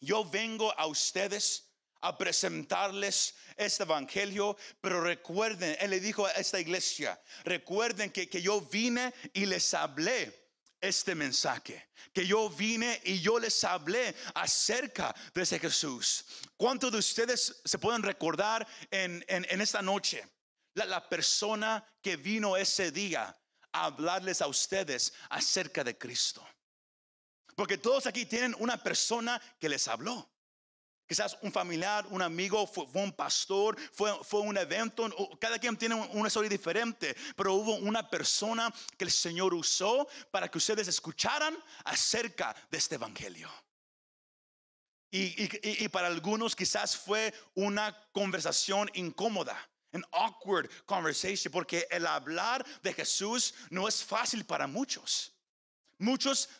yo 0.00 0.24
vengo 0.24 0.72
a 0.78 0.86
ustedes 0.86 1.65
a 2.00 2.16
presentarles 2.16 3.34
este 3.56 3.82
evangelio, 3.82 4.56
pero 4.80 5.00
recuerden, 5.00 5.76
Él 5.80 5.90
le 5.90 6.00
dijo 6.00 6.26
a 6.26 6.32
esta 6.32 6.60
iglesia, 6.60 7.20
recuerden 7.44 8.10
que, 8.10 8.28
que 8.28 8.42
yo 8.42 8.60
vine 8.60 9.12
y 9.32 9.46
les 9.46 9.74
hablé 9.74 10.46
este 10.80 11.14
mensaje, 11.14 11.90
que 12.12 12.26
yo 12.26 12.48
vine 12.50 13.00
y 13.04 13.20
yo 13.20 13.38
les 13.38 13.62
hablé 13.64 14.14
acerca 14.34 15.14
de 15.34 15.42
ese 15.42 15.58
Jesús. 15.58 16.24
¿Cuántos 16.56 16.92
de 16.92 16.98
ustedes 16.98 17.60
se 17.64 17.78
pueden 17.78 18.02
recordar 18.02 18.66
en, 18.90 19.24
en, 19.28 19.60
esta 19.60 19.82
noche? 19.82 20.26
La, 20.74 20.84
la 20.84 21.08
persona 21.08 21.84
que 22.02 22.16
vino 22.16 22.56
ese 22.56 22.90
día 22.90 23.36
a 23.72 23.84
hablarles 23.84 24.42
a 24.42 24.46
ustedes 24.46 25.12
acerca 25.30 25.82
de 25.82 25.96
Cristo. 25.96 26.46
Porque 27.54 27.78
todos 27.78 28.06
aquí 28.06 28.26
tienen 28.26 28.54
una 28.58 28.82
persona 28.82 29.40
que 29.58 29.68
les 29.68 29.88
habló. 29.88 30.30
Quizás 31.06 31.38
un 31.42 31.52
familiar, 31.52 32.04
un 32.10 32.20
amigo, 32.20 32.66
fue, 32.66 32.84
un 32.94 33.12
pastor, 33.12 33.76
fue, 33.92 34.12
fue, 34.24 34.40
un 34.40 34.56
evento. 34.58 35.08
Cada 35.40 35.58
quien 35.58 35.76
tiene 35.76 35.94
una 35.94 36.26
historia 36.26 36.50
diferente, 36.50 37.16
pero 37.36 37.54
hubo 37.54 37.76
una 37.76 38.08
persona 38.10 38.72
que 38.98 39.04
el 39.04 39.10
Señor 39.10 39.54
usó 39.54 40.08
para 40.30 40.50
que 40.50 40.58
ustedes 40.58 40.88
escucharan 40.88 41.56
acerca 41.84 42.54
de 42.70 42.78
este 42.78 42.96
evangelio. 42.96 43.48
Y, 45.10 45.84
y 45.84 45.88
para 45.88 46.08
algunos 46.08 46.56
quizás 46.56 46.96
fue 46.96 47.32
una 47.54 47.96
conversación 48.12 48.90
incómoda. 48.94 49.56
An 49.92 50.04
awkward 50.10 50.68
conversation, 50.84 51.50
porque 51.50 51.86
el 51.90 52.06
hablar 52.06 52.66
de 52.82 52.92
Jesús 52.92 53.54
no 53.70 53.86
es 53.88 54.04
fácil 54.04 54.44
para 54.44 54.66
muchos. 54.66 55.32
Muchos 55.98 56.50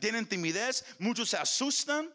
tienen 0.00 0.26
timidez, 0.26 0.84
muchos 0.98 1.30
se 1.30 1.36
asustan. 1.36 2.12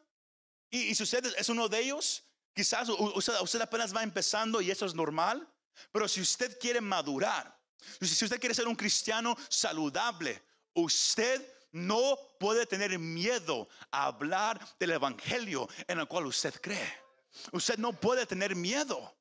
Y, 0.74 0.96
si 0.96 1.04
usted 1.04 1.24
es 1.38 1.50
uno 1.50 1.70
de 1.70 1.80
ellos, 1.80 2.24
quizás 2.52 2.90
usted, 2.90 3.62
apenas 3.62 3.96
va 3.96 4.02
empezando 4.02 4.60
y 4.60 4.72
eso 4.72 4.88
es 4.88 4.96
normal. 4.96 5.48
Pero 5.92 6.08
si 6.08 6.20
usted 6.20 6.58
quiere 6.60 6.82
madurar, 6.82 7.56
si 8.02 8.26
usted 8.26 8.40
quiere 8.40 8.56
ser 8.56 8.68
un 8.68 8.76
cristiano 8.76 9.38
saludable, 9.50 10.42
usted 10.74 11.48
no 11.72 12.18
puede 12.40 12.66
tener 12.66 12.98
miedo 12.98 13.70
a 13.92 14.08
hablar 14.08 14.60
del 14.80 14.92
evangelio 14.92 15.70
en 15.88 16.00
el 16.00 16.08
cual 16.08 16.26
usted 16.26 16.60
cree. 16.60 16.92
Usted 17.52 17.78
no 17.78 17.94
puede 17.94 18.26
tener 18.26 18.56
miedo. 18.56 19.16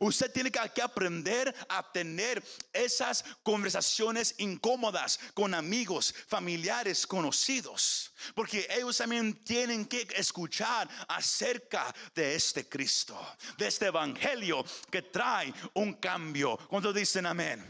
Usted 0.00 0.32
tiene 0.32 0.50
que 0.50 0.82
aprender 0.82 1.54
a 1.68 1.92
tener 1.92 2.42
esas 2.72 3.24
conversaciones 3.42 4.34
incómodas 4.38 5.18
con 5.34 5.54
amigos, 5.54 6.14
familiares, 6.26 7.06
conocidos. 7.06 8.12
Porque 8.34 8.66
ellos 8.70 8.96
también 8.96 9.34
tienen 9.44 9.84
que 9.86 10.06
escuchar 10.16 10.88
acerca 11.08 11.94
de 12.14 12.34
este 12.34 12.68
Cristo, 12.68 13.18
de 13.58 13.68
este 13.68 13.86
Evangelio 13.86 14.64
que 14.90 15.02
trae 15.02 15.52
un 15.74 15.94
cambio. 15.94 16.56
¿Cuántos 16.68 16.94
dicen 16.94 17.26
amén? 17.26 17.64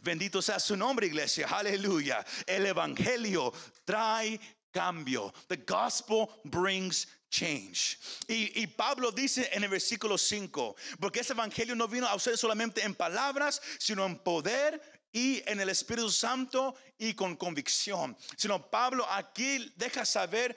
Bendito 0.00 0.40
sea 0.40 0.60
su 0.60 0.76
nombre, 0.76 1.06
iglesia. 1.06 1.48
Aleluya. 1.48 2.24
El 2.46 2.66
Evangelio 2.66 3.52
trae 3.84 4.40
cambio. 4.72 5.32
The 5.48 5.56
gospel 5.56 6.28
brings 6.44 7.06
change. 7.28 7.98
Y, 8.26 8.66
Pablo 8.68 9.10
dice 9.12 9.48
en 9.52 9.64
el 9.64 9.70
versículo 9.70 10.16
5, 10.18 10.76
porque 11.00 11.20
ese 11.20 11.32
evangelio 11.32 11.74
no 11.74 11.88
vino 11.88 12.06
a 12.06 12.14
ustedes 12.14 12.40
solamente 12.40 12.82
en 12.82 12.94
palabras, 12.94 13.60
sino 13.78 14.04
en 14.04 14.18
poder 14.18 14.80
y 15.12 15.42
en 15.46 15.60
el 15.60 15.68
Espíritu 15.68 16.10
Santo 16.10 16.74
y 16.98 17.14
con 17.14 17.36
convicción. 17.36 18.16
Sino 18.36 18.70
Pablo 18.70 19.06
aquí 19.08 19.72
deja 19.76 20.04
saber 20.04 20.56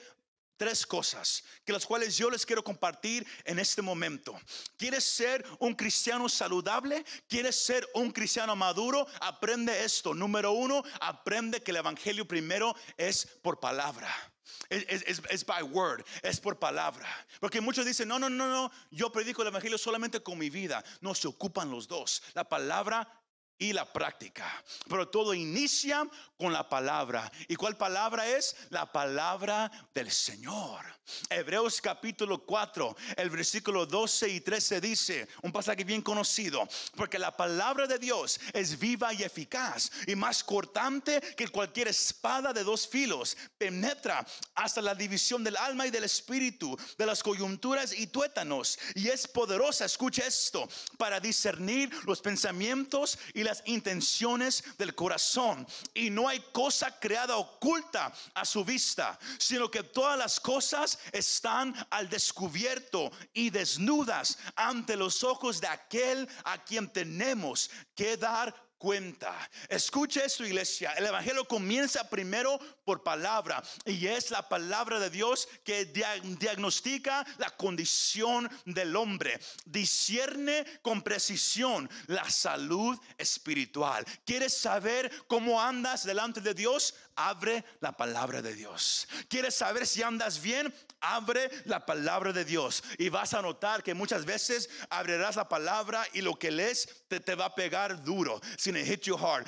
tres 0.62 0.86
cosas 0.86 1.44
que 1.66 1.74
las 1.74 1.88
cuales 1.88 2.16
yo 2.16 2.30
les 2.30 2.46
quiero 2.46 2.64
compartir 2.64 3.26
en 3.46 3.58
este 3.58 3.82
momento. 3.82 4.40
¿Quieres 4.78 5.04
ser 5.04 5.44
un 5.58 5.74
cristiano 5.74 6.30
saludable? 6.30 7.04
¿Quieres 7.28 7.56
ser 7.56 7.88
un 7.96 8.12
cristiano 8.12 8.56
maduro? 8.56 9.08
Aprende 9.22 9.84
esto. 9.84 10.14
Número 10.14 10.52
uno, 10.52 10.84
aprende 11.00 11.64
que 11.64 11.72
el 11.72 11.78
evangelio 11.78 12.28
primero 12.28 12.76
es 12.96 13.26
por 13.42 13.60
palabra. 13.60 14.31
Es, 14.70 15.22
es, 15.30 15.46
by 15.46 15.64
word, 15.64 16.06
es 16.24 16.40
por 16.40 16.58
palabra. 16.58 17.08
Porque 17.40 17.62
muchos 17.62 17.86
dicen, 17.86 18.08
no, 18.08 18.20
no, 18.20 18.30
no, 18.30 18.48
no, 18.48 18.72
yo 18.90 19.12
predico 19.12 19.42
el 19.42 19.50
Evangelio 19.50 19.78
solamente 19.78 20.22
con 20.22 20.38
mi 20.38 20.50
vida. 20.50 20.84
No, 21.02 21.14
se 21.14 21.28
ocupan 21.28 21.70
los 21.70 21.88
dos. 21.88 22.24
La 22.34 22.48
palabra 22.48 23.21
y 23.62 23.74
la 23.74 23.86
práctica. 23.86 24.64
Pero 24.90 25.08
todo 25.08 25.36
inicia 25.36 26.04
con 26.36 26.52
la 26.52 26.68
palabra. 26.68 27.32
¿Y 27.48 27.56
cuál 27.56 27.78
palabra 27.78 28.28
es? 28.28 28.56
La 28.72 28.92
palabra 28.92 29.72
del 29.94 30.12
Señor. 30.12 30.84
Hebreos 31.30 31.82
capítulo 31.82 32.44
4, 32.46 32.96
el 33.18 33.30
versículo 33.30 33.86
12 33.86 34.30
y 34.30 34.42
13 34.42 34.82
dice, 34.82 35.28
un 35.42 35.52
pasaje 35.52 35.84
bien 35.84 36.02
conocido, 36.02 36.68
porque 36.96 37.20
la 37.20 37.36
palabra 37.36 37.86
de 37.86 38.00
Dios 38.00 38.40
es 38.54 38.80
viva 38.80 39.14
y 39.14 39.24
eficaz 39.24 39.92
y 40.08 40.16
más 40.16 40.44
cortante 40.44 41.20
que 41.36 41.48
cualquier 41.50 41.90
espada 41.90 42.54
de 42.54 42.64
dos 42.64 42.88
filos, 42.88 43.38
penetra 43.58 44.26
hasta 44.56 44.82
la 44.82 44.96
división 44.96 45.44
del 45.44 45.58
alma 45.58 45.86
y 45.86 45.92
del 45.92 46.06
espíritu, 46.06 46.78
de 46.98 47.06
las 47.06 47.22
coyunturas 47.22 47.94
y 47.94 48.08
tuétanos, 48.08 48.80
y 48.96 49.10
es 49.10 49.28
poderosa, 49.28 49.86
escucha 49.86 50.26
esto, 50.26 50.68
para 50.98 51.20
discernir 51.20 51.92
los 52.06 52.22
pensamientos 52.22 53.20
y 53.34 53.44
intenciones 53.66 54.64
del 54.78 54.96
corazón. 54.96 55.68
Y 55.94 56.10
no 56.10 56.28
hay 56.28 56.40
cosa 56.52 57.00
creada 57.00 57.38
oculta 57.38 58.14
a 58.34 58.46
su 58.46 58.64
vista, 58.64 59.18
sino 59.38 59.70
que 59.70 59.84
todas 59.84 60.18
las 60.18 60.40
cosas 60.40 61.00
están 61.12 61.76
al 61.90 62.10
descubierto 62.10 63.12
y 63.34 63.50
desnudas 63.50 64.38
ante 64.56 64.96
los 64.96 65.24
ojos 65.24 65.60
de 65.60 65.68
aquel 65.68 66.28
a 66.44 66.64
quien 66.64 66.92
tenemos 66.92 67.70
que 67.96 68.18
dar 68.18 68.71
cuenta. 68.82 69.32
Escuche 69.70 70.26
esto, 70.26 70.44
iglesia. 70.44 70.94
El 70.94 71.06
evangelio 71.06 71.48
comienza 71.48 72.10
primero 72.10 72.60
por 72.84 73.04
palabra 73.04 73.62
y 73.86 74.08
es 74.08 74.32
la 74.32 74.50
palabra 74.50 75.00
de 75.00 75.12
Dios 75.12 75.48
que 75.64 75.86
diagnostica 75.86 77.24
la 77.38 77.52
condición 77.52 78.50
del 78.66 78.96
hombre, 78.96 79.40
discierne 79.66 80.66
con 80.82 81.04
precisión 81.04 81.88
la 82.08 82.28
salud 82.28 83.00
espiritual. 83.20 84.04
¿Quieres 84.26 84.58
saber 84.58 85.12
cómo 85.28 85.62
andas 85.62 86.04
delante 86.04 86.42
de 86.42 86.56
Dios? 86.56 86.96
Abre 87.16 87.64
la 87.80 87.92
palabra 87.92 88.42
de 88.42 88.56
Dios. 88.56 89.08
¿Quieres 89.28 89.56
saber 89.56 89.86
si 89.86 90.04
andas 90.04 90.42
bien? 90.42 90.74
Abre 91.00 91.50
la 91.66 91.86
palabra 91.86 92.32
de 92.32 92.46
Dios 92.46 92.84
y 93.00 93.10
vas 93.10 93.34
a 93.34 93.42
notar 93.42 93.82
que 93.84 93.94
muchas 93.94 94.24
veces 94.24 94.70
abrirás 94.90 95.36
la 95.36 95.50
palabra 95.50 96.06
y 96.14 96.22
lo 96.22 96.36
que 96.36 96.52
lees 96.52 97.06
te, 97.08 97.20
te 97.20 97.34
va 97.34 97.46
a 97.46 97.56
pegar 97.56 98.04
duro. 98.04 98.40
Si 98.58 98.72
hit 98.72 99.02
you 99.02 99.18
hard. 99.18 99.48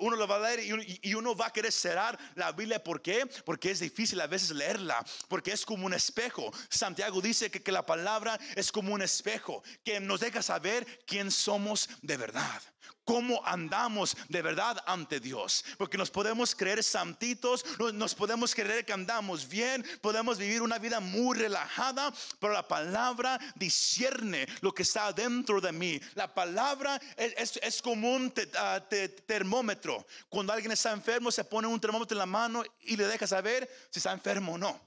Uno 0.00 0.16
lo 0.16 0.26
va 0.26 0.36
a 0.36 0.54
leer 0.54 0.60
y 1.02 1.14
uno 1.14 1.34
va 1.34 1.46
a 1.46 1.52
querer 1.52 1.72
cerrar 1.72 2.18
la 2.34 2.52
Biblia. 2.52 2.82
¿Por 2.82 3.00
qué? 3.00 3.26
Porque 3.44 3.70
es 3.70 3.80
difícil 3.80 4.20
a 4.20 4.26
veces 4.26 4.50
leerla. 4.50 5.04
Porque 5.28 5.52
es 5.52 5.64
como 5.64 5.86
un 5.86 5.94
espejo. 5.94 6.52
Santiago 6.68 7.20
dice 7.20 7.50
que, 7.50 7.62
que 7.62 7.72
la 7.72 7.86
palabra 7.86 8.38
es 8.54 8.70
como 8.70 8.92
un 8.92 9.02
espejo 9.02 9.62
que 9.84 10.00
nos 10.00 10.20
deja 10.20 10.42
saber 10.42 11.04
quién 11.06 11.30
somos 11.30 11.88
de 12.02 12.16
verdad 12.16 12.62
cómo 13.04 13.42
andamos 13.44 14.16
de 14.28 14.42
verdad 14.42 14.82
ante 14.86 15.20
Dios. 15.20 15.64
Porque 15.78 15.98
nos 15.98 16.10
podemos 16.10 16.54
creer 16.54 16.82
santitos, 16.82 17.64
nos 17.94 18.14
podemos 18.14 18.54
creer 18.54 18.84
que 18.84 18.92
andamos 18.92 19.48
bien, 19.48 19.84
podemos 20.00 20.38
vivir 20.38 20.62
una 20.62 20.78
vida 20.78 21.00
muy 21.00 21.36
relajada, 21.36 22.12
pero 22.40 22.52
la 22.52 22.66
palabra 22.66 23.38
discierne 23.54 24.46
lo 24.60 24.72
que 24.72 24.82
está 24.82 25.12
dentro 25.12 25.60
de 25.60 25.72
mí. 25.72 26.00
La 26.14 26.32
palabra 26.32 27.00
es, 27.16 27.82
como 27.82 28.12
un 28.12 28.32
ah, 28.58 28.82
termómetro. 29.26 30.06
Cuando 30.28 30.52
alguien 30.52 30.72
está 30.72 30.92
enfermo, 30.92 31.30
se 31.30 31.44
pone 31.44 31.66
un 31.66 31.80
termómetro 31.80 32.14
en 32.14 32.18
la 32.20 32.26
mano 32.26 32.62
y 32.80 32.96
le 32.96 33.06
deja 33.06 33.26
saber 33.26 33.68
si 33.90 33.98
está 33.98 34.12
enfermo 34.12 34.54
o 34.54 34.58
no. 34.58 34.80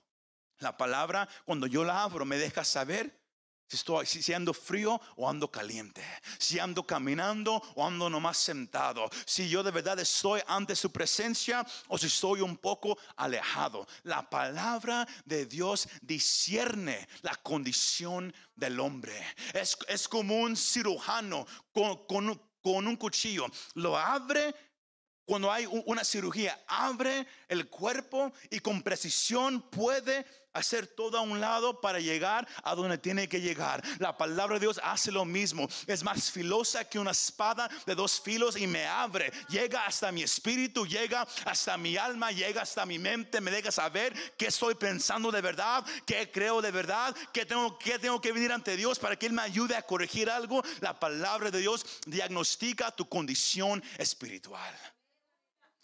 La 0.59 0.75
palabra, 0.75 1.29
cuando 1.45 1.67
yo 1.67 1.83
la 1.83 2.01
abro, 2.01 2.25
me 2.25 2.37
deja 2.37 2.63
saber 2.63 3.15
si, 3.67 3.75
estoy, 3.75 4.05
si 4.05 4.33
ando 4.33 4.53
frío 4.53 4.99
o 5.15 5.29
ando 5.29 5.51
caliente. 5.51 6.01
Si 6.39 6.57
ando 6.57 6.85
caminando 6.85 7.61
o 7.75 7.85
ando 7.85 8.09
nomás 8.09 8.37
sentado. 8.37 9.09
Si 9.25 9.49
yo 9.49 9.61
de 9.61 9.71
verdad 9.71 9.99
estoy 9.99 10.41
ante 10.47 10.75
su 10.75 10.91
presencia 10.91 11.65
o 11.87 11.97
si 11.97 12.07
estoy 12.07 12.41
un 12.41 12.57
poco 12.57 12.97
alejado. 13.17 13.85
La 14.03 14.29
palabra 14.29 15.07
de 15.25 15.45
Dios 15.45 15.87
discierne 16.01 17.07
la 17.21 17.35
condición 17.35 18.33
del 18.55 18.79
hombre. 18.79 19.21
Es, 19.53 19.77
es 19.87 20.07
como 20.07 20.37
un 20.37 20.55
cirujano 20.55 21.45
con, 21.73 22.05
con, 22.07 22.41
con 22.61 22.87
un 22.87 22.95
cuchillo. 22.95 23.47
Lo 23.75 23.97
abre 23.97 24.55
cuando 25.25 25.51
hay 25.51 25.67
una 25.85 26.05
cirugía, 26.05 26.57
abre 26.67 27.27
el 27.49 27.67
cuerpo 27.67 28.31
y 28.49 28.61
con 28.61 28.81
precisión 28.81 29.61
puede 29.69 30.25
hacer 30.57 30.87
todo 30.87 31.17
a 31.17 31.21
un 31.21 31.39
lado 31.39 31.79
para 31.81 31.99
llegar 31.99 32.47
a 32.63 32.75
donde 32.75 32.97
tiene 32.97 33.27
que 33.27 33.41
llegar. 33.41 33.83
La 33.99 34.17
palabra 34.17 34.55
de 34.55 34.61
Dios 34.61 34.79
hace 34.83 35.11
lo 35.11 35.25
mismo. 35.25 35.67
Es 35.85 36.03
más 36.03 36.31
filosa 36.31 36.85
que 36.85 36.99
una 36.99 37.11
espada 37.11 37.69
de 37.85 37.95
dos 37.95 38.19
filos 38.19 38.57
y 38.57 38.67
me 38.67 38.85
abre. 38.85 39.31
Llega 39.49 39.85
hasta 39.85 40.11
mi 40.11 40.23
espíritu, 40.23 40.85
llega 40.85 41.27
hasta 41.45 41.77
mi 41.77 41.97
alma, 41.97 42.31
llega 42.31 42.61
hasta 42.61 42.85
mi 42.85 42.99
mente. 42.99 43.41
Me 43.41 43.51
deja 43.51 43.71
saber 43.71 44.13
qué 44.37 44.47
estoy 44.47 44.75
pensando 44.75 45.31
de 45.31 45.41
verdad, 45.41 45.85
qué 46.05 46.31
creo 46.31 46.61
de 46.61 46.71
verdad, 46.71 47.15
qué 47.31 47.45
tengo, 47.45 47.77
qué 47.77 47.99
tengo 47.99 48.21
que 48.21 48.31
venir 48.31 48.51
ante 48.51 48.75
Dios 48.75 48.99
para 48.99 49.15
que 49.15 49.27
Él 49.27 49.33
me 49.33 49.41
ayude 49.41 49.75
a 49.75 49.81
corregir 49.81 50.29
algo. 50.29 50.63
La 50.81 50.99
palabra 50.99 51.51
de 51.51 51.59
Dios 51.59 51.85
diagnostica 52.05 52.91
tu 52.91 53.07
condición 53.07 53.83
espiritual. 53.97 54.96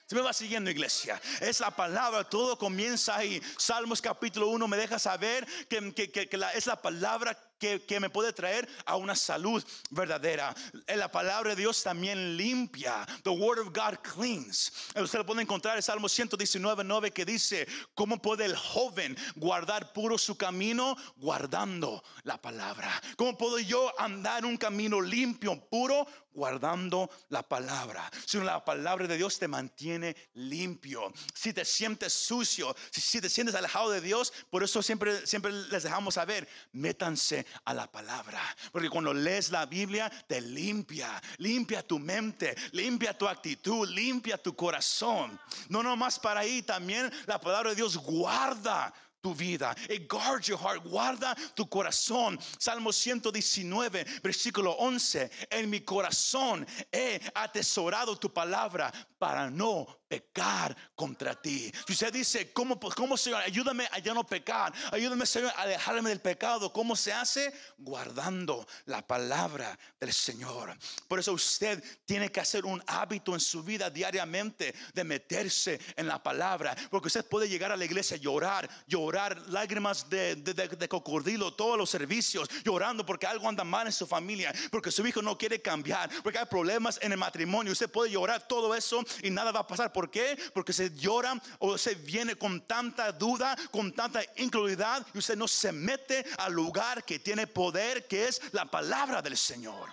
Se 0.06 0.16
me 0.16 0.22
va 0.22 0.34
siguiendo, 0.34 0.70
iglesia. 0.70 1.22
Es 1.40 1.62
la 1.62 1.72
palabra, 1.72 2.24
todo 2.26 2.58
comienza 2.58 3.16
ahí. 3.16 3.42
Salmos 3.58 4.02
capítulo 4.02 4.50
1 4.50 4.68
me 4.68 4.78
deja 4.78 5.00
saber 5.00 5.48
que, 5.70 5.94
que, 5.94 6.12
que, 6.12 6.30
es 6.56 6.66
la 6.66 6.82
palabra 6.82 7.38
que, 7.64 8.00
me 8.00 8.10
puede 8.10 8.34
traer 8.34 8.68
a 8.86 8.98
una 8.98 9.16
salud 9.16 9.64
verdadera. 9.90 10.54
La 10.88 11.12
palabra 11.12 11.52
de 11.52 11.62
Dios 11.62 11.82
también 11.84 12.36
limpia. 12.36 13.06
The 13.24 13.30
word 13.30 13.60
of 13.60 13.68
God 13.68 14.00
cleans. 14.04 14.72
Usted 14.96 15.20
lo 15.20 15.26
puede 15.26 15.42
encontrar 15.42 15.78
en 15.78 15.84
Salmo 15.84 16.10
119, 16.10 16.84
9 16.84 17.12
que 17.12 17.26
dice, 17.26 17.68
¿cómo 17.96 18.22
puede 18.22 18.46
el 18.46 18.56
joven 18.56 19.18
guardar 19.36 19.94
puro 19.94 20.18
su 20.18 20.36
camino? 20.36 20.98
Guardando 21.16 22.04
la 22.24 22.42
palabra. 22.42 23.02
¿Cómo 23.16 23.38
puedo 23.38 23.60
yo 23.60 23.94
andar 24.00 24.46
un 24.46 24.58
camino 24.58 25.00
limpio, 25.00 25.60
puro? 25.70 26.06
Guardando 26.34 27.10
la 27.30 27.44
palabra. 27.44 28.12
Si 28.26 28.40
la 28.40 28.66
palabra 28.66 29.08
de 29.08 29.18
Dios 29.18 29.38
te 29.38 29.48
mantiene 29.48 30.16
limpio. 30.34 31.14
Si 31.34 31.54
te 31.54 31.64
sientes 31.64 32.12
sucio, 32.12 32.76
si, 32.92 33.02
si 33.02 33.22
te 33.22 33.30
sientes 33.30 33.56
alejado 33.56 33.92
de 33.92 34.02
Dios, 34.02 34.34
por 34.50 34.64
eso 34.64 34.82
siempre, 34.82 35.26
siempre 35.28 35.52
les 35.52 35.84
dejamos 35.84 36.16
saber, 36.16 36.48
métanse 36.72 37.46
a 37.66 37.74
la 37.74 37.92
palabra. 37.92 38.42
Porque 38.72 38.90
cuando 38.90 39.14
lees 39.14 39.52
la 39.52 39.66
Biblia, 39.66 40.10
te 40.28 40.42
limpia, 40.42 41.22
limpia 41.38 41.82
tu 41.86 42.00
mente, 42.00 42.56
limpia 42.72 43.18
tu 43.18 43.28
actitud, 43.28 43.88
limpia 43.90 44.38
tu 44.38 44.56
corazón. 44.56 45.40
No 45.70 45.84
nomás 45.84 46.20
para 46.20 46.42
ahí, 46.42 46.62
también 46.62 47.12
la 47.26 47.40
palabra 47.40 47.72
de 47.72 47.76
Dios 47.76 47.98
guarda 47.98 48.94
tu 49.24 49.34
vida. 49.34 49.74
It 49.90 50.08
guards 50.08 50.48
your 50.48 50.58
heart. 50.58 50.84
Guarda 50.84 51.34
tu 51.56 51.66
corazón. 51.66 52.38
Salmo 52.60 52.92
119, 52.92 54.06
versículo 54.22 54.76
11. 54.78 55.30
En 55.50 55.70
mi 55.70 55.80
corazón 55.80 56.68
he 56.92 57.20
atesorado 57.34 58.18
tu 58.18 58.30
palabra 58.32 58.92
para 59.18 59.50
no 59.50 59.88
pecar 60.10 60.76
contra 60.94 61.34
ti. 61.34 61.72
Si 61.88 61.94
usted 61.94 62.12
dice, 62.12 62.52
¿cómo, 62.52 62.78
cómo 62.80 63.16
Señor? 63.16 63.42
Ayúdame 63.42 63.88
a 63.92 64.00
ya 64.00 64.14
no 64.14 64.26
pecar. 64.26 64.74
Ayúdame, 64.92 65.26
Señor, 65.26 65.54
a 65.56 65.62
alejarme 65.62 66.10
del 66.10 66.20
pecado. 66.20 66.72
¿Cómo 66.74 66.96
se 66.96 67.14
hace? 67.14 67.54
Guardando 67.78 68.68
la 68.86 69.08
palabra 69.08 69.80
del 70.00 70.12
Señor. 70.12 70.78
Por 71.08 71.20
eso 71.20 71.32
usted 71.32 71.82
tiene 72.06 72.30
que 72.30 72.42
hacer 72.42 72.66
un 72.66 72.84
hábito 72.86 73.34
en 73.34 73.40
su 73.40 73.64
vida 73.64 73.90
diariamente 73.90 74.76
de 74.94 75.04
meterse 75.06 75.80
en 75.96 76.08
la 76.08 76.22
palabra. 76.22 76.76
Porque 76.92 77.08
usted 77.08 77.26
puede 77.26 77.48
llegar 77.48 77.72
a 77.72 77.78
la 77.78 77.86
iglesia, 77.86 78.18
llorar, 78.18 78.70
llorar, 78.86 79.13
lágrimas 79.48 80.10
de, 80.10 80.36
de, 80.36 80.54
de 80.54 80.90
cocodrilo, 80.90 81.54
todos 81.54 81.78
los 81.78 81.90
servicios, 81.90 82.50
llorando 82.64 83.06
porque 83.06 83.28
algo 83.28 83.48
anda 83.48 83.64
mal 83.64 83.88
en 83.88 83.94
su 83.94 84.08
familia, 84.08 84.54
porque 84.72 84.92
su 84.92 85.06
hijo 85.06 85.22
no 85.22 85.38
quiere 85.38 85.62
cambiar, 85.62 86.10
porque 86.22 86.40
hay 86.40 86.46
problemas 86.46 87.00
en 87.02 87.12
el 87.12 87.18
matrimonio. 87.18 87.72
Usted 87.72 87.90
puede 87.90 88.12
llorar 88.12 88.48
todo 88.48 88.74
eso 88.76 89.04
y 89.22 89.30
nada 89.30 89.52
va 89.52 89.62
a 89.62 89.68
pasar. 89.68 89.92
¿Por 89.92 90.10
qué? 90.10 90.38
Porque 90.54 90.74
se 90.74 90.96
llora 90.96 91.42
o 91.60 91.78
se 91.78 91.96
viene 91.96 92.36
con 92.36 92.62
tanta 92.68 93.12
duda, 93.12 93.56
con 93.72 93.92
tanta 93.92 94.22
incredulidad 94.38 95.06
y 95.14 95.20
usted 95.20 95.36
no 95.36 95.48
se 95.48 95.72
mete 95.72 96.26
al 96.38 96.54
lugar 96.54 97.04
que 97.04 97.20
tiene 97.20 97.48
poder, 97.48 98.08
que 98.08 98.28
es 98.28 98.42
la 98.52 98.66
palabra 98.66 99.22
del 99.22 99.38
Señor. 99.38 99.90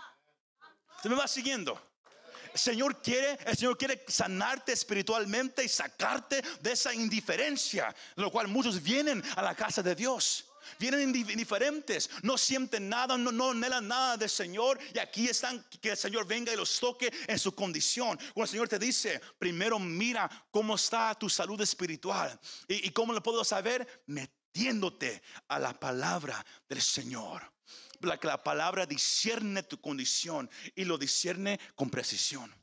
¿Se 1.02 1.08
me 1.08 1.14
va 1.14 1.26
siguiendo? 1.26 1.89
Señor 2.54 3.00
quiere, 3.02 3.38
el 3.46 3.56
Señor 3.56 3.78
quiere 3.78 4.04
sanarte 4.08 4.72
espiritualmente 4.72 5.64
y 5.64 5.68
sacarte 5.68 6.42
de 6.60 6.72
esa 6.72 6.94
indiferencia, 6.94 7.94
lo 8.16 8.30
cual 8.30 8.48
muchos 8.48 8.82
vienen 8.82 9.22
a 9.36 9.42
la 9.42 9.54
casa 9.54 9.82
de 9.82 9.94
Dios 9.94 10.46
vienen 10.78 11.14
indiferentes, 11.14 12.10
no 12.22 12.38
sienten 12.38 12.88
nada, 12.88 13.16
no, 13.16 13.32
no 13.32 13.50
anhelan 13.50 13.88
nada 13.88 14.16
del 14.16 14.30
Señor. 14.30 14.78
Y 14.94 14.98
aquí 14.98 15.28
están, 15.28 15.64
que 15.80 15.90
el 15.90 15.96
Señor 15.96 16.26
venga 16.26 16.52
y 16.52 16.56
los 16.56 16.78
toque 16.78 17.12
en 17.26 17.38
su 17.38 17.54
condición. 17.54 18.16
Cuando 18.34 18.44
el 18.44 18.48
Señor 18.48 18.68
te 18.68 18.78
dice, 18.78 19.20
primero 19.38 19.78
mira 19.78 20.28
cómo 20.50 20.74
está 20.74 21.14
tu 21.14 21.28
salud 21.28 21.60
espiritual. 21.60 22.38
¿Y, 22.68 22.88
y 22.88 22.90
cómo 22.90 23.12
lo 23.12 23.22
puedo 23.22 23.44
saber? 23.44 24.02
Metiéndote 24.06 25.22
a 25.48 25.58
la 25.58 25.78
palabra 25.78 26.44
del 26.68 26.82
Señor. 26.82 27.42
La, 28.00 28.18
la 28.22 28.42
palabra 28.42 28.86
discierne 28.86 29.62
tu 29.62 29.80
condición 29.80 30.50
y 30.74 30.84
lo 30.84 30.98
discierne 30.98 31.60
con 31.74 31.90
precisión. 31.90 32.54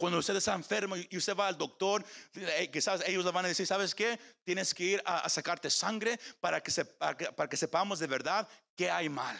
Cuando 0.00 0.18
usted 0.18 0.34
está 0.34 0.54
enfermo 0.54 0.96
y 0.96 1.14
usted 1.18 1.36
va 1.36 1.46
al 1.46 1.58
doctor, 1.58 2.02
eh, 2.32 2.70
quizás 2.72 3.02
ellos 3.06 3.22
le 3.22 3.32
van 3.32 3.44
a 3.44 3.48
decir, 3.48 3.66
¿sabes 3.66 3.94
qué? 3.94 4.18
Tienes 4.44 4.72
que 4.72 4.82
ir 4.82 5.02
a, 5.04 5.28
sacarte 5.28 5.68
sangre 5.68 6.18
para 6.40 6.62
que, 6.62 6.72
para, 6.86 7.48
que, 7.48 7.56
sepamos 7.58 7.98
de 7.98 8.06
verdad 8.06 8.48
qué 8.74 8.90
hay 8.90 9.10
mal. 9.10 9.38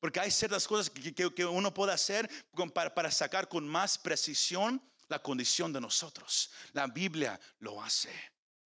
Porque 0.00 0.18
hay 0.18 0.30
ciertas 0.30 0.66
cosas 0.66 0.88
que, 0.88 1.44
uno 1.44 1.74
puede 1.74 1.92
hacer 1.92 2.26
para, 2.72 2.94
para 2.94 3.10
sacar 3.10 3.50
con 3.50 3.68
más 3.68 3.98
precisión 3.98 4.82
la 5.08 5.18
condición 5.18 5.74
de 5.74 5.82
nosotros. 5.82 6.50
La 6.72 6.86
Biblia 6.86 7.38
lo 7.58 7.82
hace. 7.82 8.10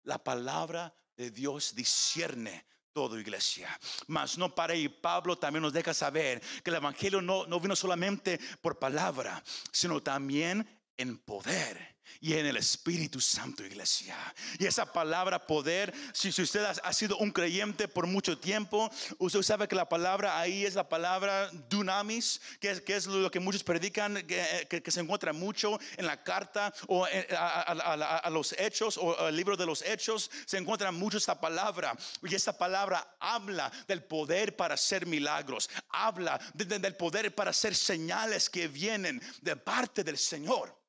La 0.02 0.22
palabra 0.22 0.94
de 1.16 1.30
Dios 1.30 1.74
discierne 1.74 2.66
todo 2.92 3.18
iglesia. 3.18 3.78
Mas 4.06 4.38
no 4.38 4.54
para 4.54 4.74
y 4.74 4.88
Pablo 4.88 5.36
también 5.36 5.62
nos 5.62 5.72
deja 5.72 5.94
saber 5.94 6.40
que 6.62 6.70
el 6.70 6.76
Evangelio 6.76 7.20
no, 7.20 7.46
no 7.46 7.60
vino 7.60 7.76
solamente 7.76 8.38
por 8.60 8.78
palabra, 8.78 9.42
sino 9.70 10.02
también 10.02 10.66
en 10.96 11.18
poder 11.18 11.92
y 12.20 12.34
en 12.34 12.46
el 12.46 12.56
Espíritu 12.56 13.20
Santo, 13.20 13.64
iglesia. 13.64 14.16
Y 14.58 14.66
esa 14.66 14.92
palabra 14.92 15.46
poder, 15.46 15.92
si, 16.12 16.28
usted 16.28 16.64
ha, 16.64 16.92
sido 16.92 17.16
un 17.18 17.30
creyente 17.30 17.88
por 17.88 18.06
mucho 18.06 18.38
tiempo, 18.38 18.90
usted 19.18 19.42
sabe 19.42 19.68
que 19.68 19.74
la 19.74 19.88
palabra 19.88 20.38
ahí 20.38 20.64
es 20.64 20.74
la 20.74 20.88
palabra 20.88 21.50
dunamis, 21.68 22.40
que 22.60 22.70
es, 22.70 22.80
que 22.80 22.96
es 22.96 23.06
lo 23.06 23.30
que 23.30 23.40
muchos 23.40 23.64
predican, 23.64 24.26
que, 24.26 24.82
se 24.92 25.00
encuentra 25.00 25.32
mucho 25.32 25.78
en 25.96 26.06
la 26.06 26.22
carta 26.22 26.72
o 26.86 27.06
a, 27.06 28.30
los 28.30 28.54
hechos 28.58 28.98
o 28.98 29.28
el 29.28 29.36
libro 29.36 29.56
de 29.56 29.66
los 29.66 29.82
hechos, 29.82 30.30
se 30.44 30.58
encuentra 30.58 30.92
mucho 30.92 31.18
esta 31.18 31.40
palabra. 31.40 31.96
Y 32.22 32.34
esta 32.34 32.56
palabra 32.56 33.16
habla 33.18 33.72
del 33.86 34.02
poder 34.02 34.56
para 34.56 34.74
hacer 34.74 35.06
milagros, 35.06 35.70
habla 35.88 36.40
del 36.54 36.96
poder 36.96 37.34
para 37.34 37.50
hacer 37.50 37.74
señales 37.74 38.50
que 38.50 38.68
vienen 38.68 39.22
de 39.40 39.56
parte 39.56 40.04
del 40.04 40.18
Señor. 40.18 40.82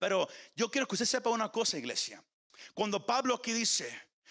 Pero 0.00 0.28
yo 0.56 0.70
quiero 0.70 0.88
que 0.88 0.94
usted 0.94 1.06
sepa 1.06 1.30
una 1.30 1.52
cosa, 1.52 1.78
iglesia. 1.78 2.24
Cuando 2.74 3.04
Pablo 3.04 3.34
aquí 3.34 3.52
dice, 3.52 3.86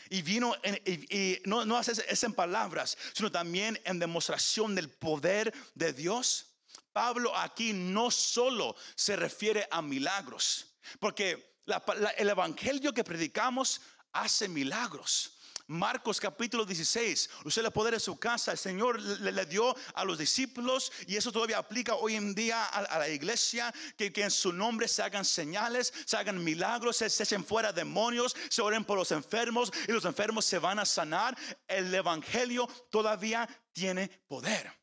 y 0.10 0.24
vino, 0.24 0.56
y, 0.86 1.40
no, 1.46 1.64
no 1.64 1.78
hace 1.78 1.94
eso 2.08 2.26
en 2.26 2.34
palabras, 2.34 2.98
sino 3.14 3.32
también 3.32 3.80
en 3.86 4.00
demostración 4.00 4.74
del 4.74 4.90
poder 4.90 5.54
de 5.76 5.94
Dios. 5.94 6.48
Pablo 6.92 7.38
aquí 7.38 7.72
no 7.72 8.10
solo 8.10 8.76
se 8.96 9.16
refiere 9.16 9.68
a 9.70 9.84
milagros, 9.84 10.74
porque 11.00 11.60
el 12.18 12.30
evangelio 12.30 12.92
que 12.92 13.04
predicamos 13.04 13.80
hace 14.12 14.50
milagros. 14.50 15.38
Marcos 15.70 16.20
capítulo 16.20 16.66
16. 16.66 17.30
Usted 17.46 17.62
le 17.62 17.70
poder 17.70 17.94
en 17.94 18.00
su 18.00 18.18
casa. 18.18 18.52
El 18.52 18.58
Señor 18.58 19.00
le, 19.00 19.46
dio 19.46 19.76
a 19.94 20.04
los 20.04 20.18
discípulos 20.18 20.92
y 21.06 21.16
eso 21.16 21.32
todavía 21.32 21.60
aplica 21.60 21.94
hoy 21.94 22.16
en 22.16 22.34
día 22.34 22.66
a, 22.66 22.98
la 22.98 23.08
iglesia. 23.08 23.72
Que, 23.96 24.12
en 24.16 24.32
su 24.32 24.52
nombre 24.52 24.88
se 24.88 25.04
hagan 25.04 25.24
señales, 25.24 25.94
se 26.06 26.18
hagan 26.18 26.44
milagros, 26.44 26.98
se, 26.98 27.08
se 27.08 27.22
echen 27.22 27.46
fuera 27.46 27.72
demonios, 27.72 28.36
se 28.50 28.64
oren 28.64 28.84
por 28.84 28.98
los 28.98 29.12
enfermos 29.12 29.72
y 29.88 29.92
los 29.92 30.06
enfermos 30.06 30.44
se 30.46 30.58
van 30.58 30.80
a 30.80 30.86
sanar. 30.86 31.38
El 31.68 31.94
evangelio 31.94 32.68
todavía 32.90 33.48
tiene 33.72 34.08
poder. 34.28 34.79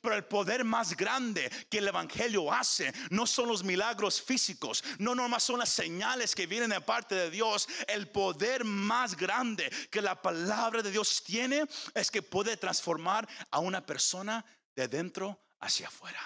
Pero 0.00 0.14
el 0.14 0.24
poder 0.24 0.64
más 0.64 0.96
grande 0.96 1.50
que 1.68 1.78
el 1.78 1.88
Evangelio 1.88 2.52
hace 2.52 2.92
no 3.10 3.26
son 3.26 3.48
los 3.48 3.64
milagros 3.64 4.20
físicos, 4.20 4.84
no 4.98 5.14
nomás 5.14 5.42
son 5.42 5.58
las 5.58 5.70
señales 5.70 6.34
que 6.34 6.46
vienen 6.46 6.70
de 6.70 6.80
parte 6.80 7.14
de 7.14 7.30
Dios. 7.30 7.68
El 7.88 8.08
poder 8.08 8.64
más 8.64 9.16
grande 9.16 9.70
que 9.90 10.02
la 10.02 10.20
palabra 10.20 10.82
de 10.82 10.90
Dios 10.90 11.22
tiene 11.24 11.64
es 11.94 12.10
que 12.10 12.22
puede 12.22 12.56
transformar 12.56 13.28
a 13.50 13.58
una 13.58 13.84
persona 13.84 14.44
de 14.74 14.88
dentro 14.88 15.40
hacia 15.60 15.88
afuera. 15.88 16.20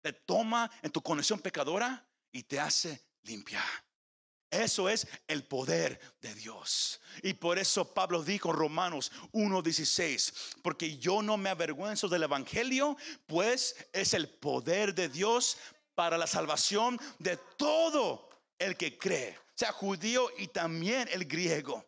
Te 0.00 0.12
toma 0.12 0.70
en 0.82 0.90
tu 0.90 1.02
conexión 1.02 1.40
pecadora 1.40 2.08
y 2.30 2.42
te 2.44 2.60
hace 2.60 3.04
limpiar. 3.22 3.85
Eso 4.50 4.88
es 4.88 5.06
el 5.26 5.44
poder 5.44 5.98
de 6.20 6.34
Dios. 6.34 7.00
Y 7.22 7.34
por 7.34 7.58
eso 7.58 7.92
Pablo 7.92 8.22
dijo 8.22 8.50
en 8.50 8.56
Romanos 8.56 9.10
1:16, 9.32 10.32
porque 10.62 10.98
yo 10.98 11.22
no 11.22 11.36
me 11.36 11.50
avergüenzo 11.50 12.08
del 12.08 12.22
Evangelio, 12.22 12.96
pues 13.26 13.76
es 13.92 14.14
el 14.14 14.28
poder 14.28 14.94
de 14.94 15.08
Dios 15.08 15.58
para 15.94 16.16
la 16.16 16.26
salvación 16.26 17.00
de 17.18 17.36
todo 17.56 18.28
el 18.58 18.76
que 18.76 18.96
cree, 18.96 19.38
sea 19.54 19.72
judío 19.72 20.30
y 20.38 20.48
también 20.48 21.08
el 21.10 21.24
griego. 21.24 21.84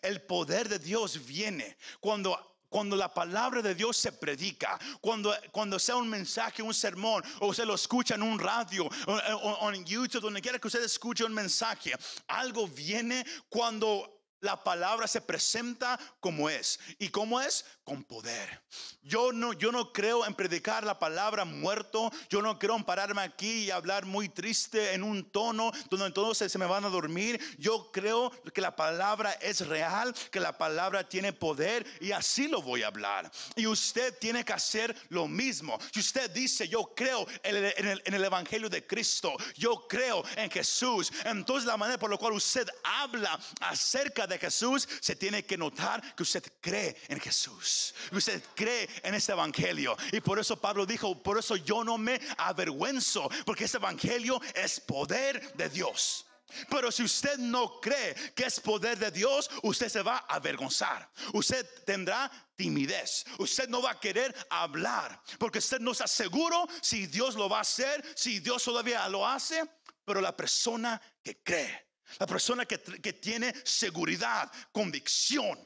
El 0.00 0.22
poder 0.22 0.68
de 0.68 0.78
Dios 0.78 1.26
viene 1.26 1.76
cuando 2.00 2.53
cuando 2.74 2.96
la 2.96 3.14
palabra 3.14 3.62
de 3.62 3.72
Dios 3.72 3.96
se 3.96 4.10
predica, 4.10 4.76
cuando, 5.00 5.32
cuando 5.52 5.78
sea 5.78 5.94
un 5.94 6.08
mensaje, 6.08 6.60
un 6.60 6.74
sermón, 6.74 7.22
o 7.38 7.54
se 7.54 7.64
lo 7.64 7.76
escucha 7.76 8.16
en 8.16 8.22
un 8.22 8.36
radio, 8.36 8.88
o, 9.06 9.70
en 9.70 9.84
YouTube, 9.84 10.20
donde 10.20 10.40
quiera 10.40 10.58
que 10.58 10.66
usted 10.66 10.82
escuche 10.82 11.22
un 11.22 11.32
mensaje, 11.32 11.92
algo 12.26 12.66
viene 12.66 13.24
cuando 13.48 14.23
la 14.44 14.62
palabra 14.62 15.08
se 15.08 15.20
presenta 15.20 15.98
como 16.20 16.48
es. 16.48 16.78
¿Y 16.98 17.08
cómo 17.08 17.40
es? 17.40 17.64
Con 17.82 18.04
poder. 18.04 18.62
Yo 19.02 19.32
no, 19.32 19.52
yo 19.54 19.72
no 19.72 19.92
creo 19.92 20.24
en 20.26 20.34
predicar 20.34 20.84
la 20.84 20.98
palabra 20.98 21.44
muerto. 21.44 22.12
Yo 22.28 22.42
no 22.42 22.58
creo 22.58 22.76
en 22.76 22.84
pararme 22.84 23.22
aquí 23.22 23.64
y 23.64 23.70
hablar 23.70 24.04
muy 24.04 24.28
triste 24.28 24.92
en 24.92 25.02
un 25.02 25.30
tono 25.30 25.72
donde 25.90 26.34
se, 26.34 26.48
se 26.48 26.58
me 26.58 26.66
van 26.66 26.84
a 26.84 26.90
dormir. 26.90 27.40
Yo 27.58 27.90
creo 27.90 28.30
que 28.52 28.60
la 28.60 28.76
palabra 28.76 29.32
es 29.32 29.66
real, 29.66 30.14
que 30.30 30.40
la 30.40 30.56
palabra 30.56 31.08
tiene 31.08 31.32
poder 31.32 31.86
y 32.00 32.12
así 32.12 32.46
lo 32.46 32.60
voy 32.60 32.82
a 32.82 32.88
hablar. 32.88 33.30
Y 33.56 33.66
usted 33.66 34.18
tiene 34.18 34.44
que 34.44 34.52
hacer 34.52 34.94
lo 35.08 35.26
mismo. 35.26 35.78
Si 35.92 36.00
usted 36.00 36.30
dice, 36.30 36.68
yo 36.68 36.92
creo 36.94 37.26
en 37.42 37.56
el, 37.56 37.74
en 37.76 37.88
el, 37.88 38.02
en 38.04 38.14
el 38.14 38.24
Evangelio 38.24 38.68
de 38.68 38.86
Cristo, 38.86 39.34
yo 39.56 39.86
creo 39.88 40.22
en 40.36 40.50
Jesús, 40.50 41.10
entonces 41.24 41.66
la 41.66 41.76
manera 41.76 41.98
por 41.98 42.10
la 42.10 42.18
cual 42.18 42.34
usted 42.34 42.68
habla 42.82 43.38
acerca 43.60 44.26
de 44.26 44.33
Jesús, 44.38 44.88
se 45.00 45.16
tiene 45.16 45.44
que 45.44 45.56
notar 45.56 46.14
que 46.14 46.22
usted 46.22 46.44
cree 46.60 46.96
en 47.08 47.20
Jesús. 47.20 47.94
Usted 48.12 48.42
cree 48.54 48.88
en 49.02 49.14
este 49.14 49.32
evangelio. 49.32 49.96
Y 50.12 50.20
por 50.20 50.38
eso 50.38 50.60
Pablo 50.60 50.86
dijo, 50.86 51.22
por 51.22 51.38
eso 51.38 51.56
yo 51.56 51.84
no 51.84 51.98
me 51.98 52.20
avergüenzo, 52.38 53.30
porque 53.44 53.64
este 53.64 53.78
evangelio 53.78 54.40
es 54.54 54.80
poder 54.80 55.54
de 55.54 55.68
Dios. 55.68 56.26
Pero 56.68 56.92
si 56.92 57.02
usted 57.02 57.38
no 57.38 57.80
cree 57.80 58.14
que 58.34 58.44
es 58.44 58.60
poder 58.60 58.98
de 58.98 59.10
Dios, 59.10 59.50
usted 59.62 59.88
se 59.88 60.02
va 60.02 60.24
a 60.28 60.36
avergonzar. 60.36 61.10
Usted 61.32 61.66
tendrá 61.84 62.30
timidez. 62.56 63.24
Usted 63.38 63.68
no 63.68 63.82
va 63.82 63.92
a 63.92 64.00
querer 64.00 64.34
hablar 64.50 65.20
porque 65.38 65.58
usted 65.58 65.80
no 65.80 65.92
está 65.92 66.06
seguro 66.06 66.66
si 66.80 67.06
Dios 67.06 67.34
lo 67.34 67.48
va 67.48 67.58
a 67.58 67.62
hacer, 67.62 68.04
si 68.14 68.40
Dios 68.40 68.62
todavía 68.62 69.08
lo 69.08 69.26
hace. 69.26 69.62
Pero 70.04 70.20
la 70.20 70.36
persona 70.36 71.00
que 71.22 71.42
cree 71.42 71.83
la 72.18 72.26
persona 72.26 72.66
que, 72.66 72.78
tiene 72.78 73.54
seguridad, 73.64 74.50
convicción, 74.72 75.58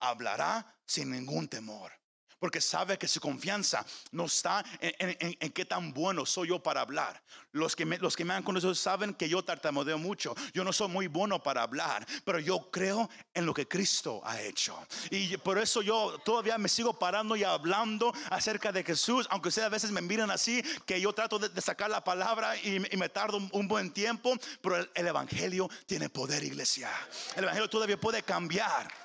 hablará 0.00 0.80
sin 0.86 1.10
ningún 1.10 1.48
temor 1.48 1.92
porque 2.44 2.60
sabe 2.60 2.98
que 2.98 3.08
su 3.08 3.22
confianza 3.22 3.86
no 4.12 4.26
está 4.26 4.62
en, 4.78 5.50
qué 5.52 5.64
tan 5.64 5.94
bueno 5.94 6.26
soy 6.26 6.48
yo 6.48 6.62
para 6.62 6.82
hablar. 6.82 7.22
Los 7.52 7.74
que, 7.74 7.86
me, 7.86 7.96
los 7.96 8.14
que 8.14 8.22
me 8.22 8.34
han 8.34 8.42
conocido 8.42 8.74
saben 8.74 9.14
que 9.14 9.30
yo 9.30 9.42
tartamudeo 9.42 9.96
mucho. 9.96 10.34
Yo 10.52 10.62
no 10.62 10.70
soy 10.70 10.88
muy 10.88 11.06
bueno 11.06 11.42
para 11.42 11.62
hablar, 11.62 12.06
pero 12.22 12.38
yo 12.38 12.70
creo 12.70 13.08
en 13.32 13.46
lo 13.46 13.54
que 13.54 13.66
Cristo 13.66 14.20
ha 14.26 14.42
hecho. 14.42 14.78
Y 15.10 15.38
por 15.38 15.56
eso 15.56 15.80
yo 15.80 16.18
todavía 16.22 16.58
me 16.58 16.68
sigo 16.68 16.92
parando 16.98 17.34
y 17.34 17.44
hablando 17.44 18.12
acerca 18.28 18.70
de 18.72 18.84
Jesús, 18.84 19.26
aunque 19.30 19.48
ustedes 19.48 19.68
a 19.68 19.70
veces 19.70 19.90
me 19.90 20.02
miran 20.02 20.30
así, 20.30 20.62
que 20.84 21.00
yo 21.00 21.14
trato 21.14 21.38
de, 21.38 21.62
sacar 21.62 21.88
la 21.88 22.04
palabra 22.04 22.58
y, 22.58 22.78
me 22.78 23.08
tardo 23.08 23.38
un, 23.52 23.66
buen 23.66 23.90
tiempo, 23.90 24.36
pero 24.60 24.86
el 24.94 25.06
Evangelio 25.06 25.70
tiene 25.86 26.10
poder, 26.10 26.44
iglesia. 26.44 26.90
El 27.36 27.44
Evangelio 27.44 27.70
todavía 27.70 27.98
puede 27.98 28.22
cambiar. 28.22 29.03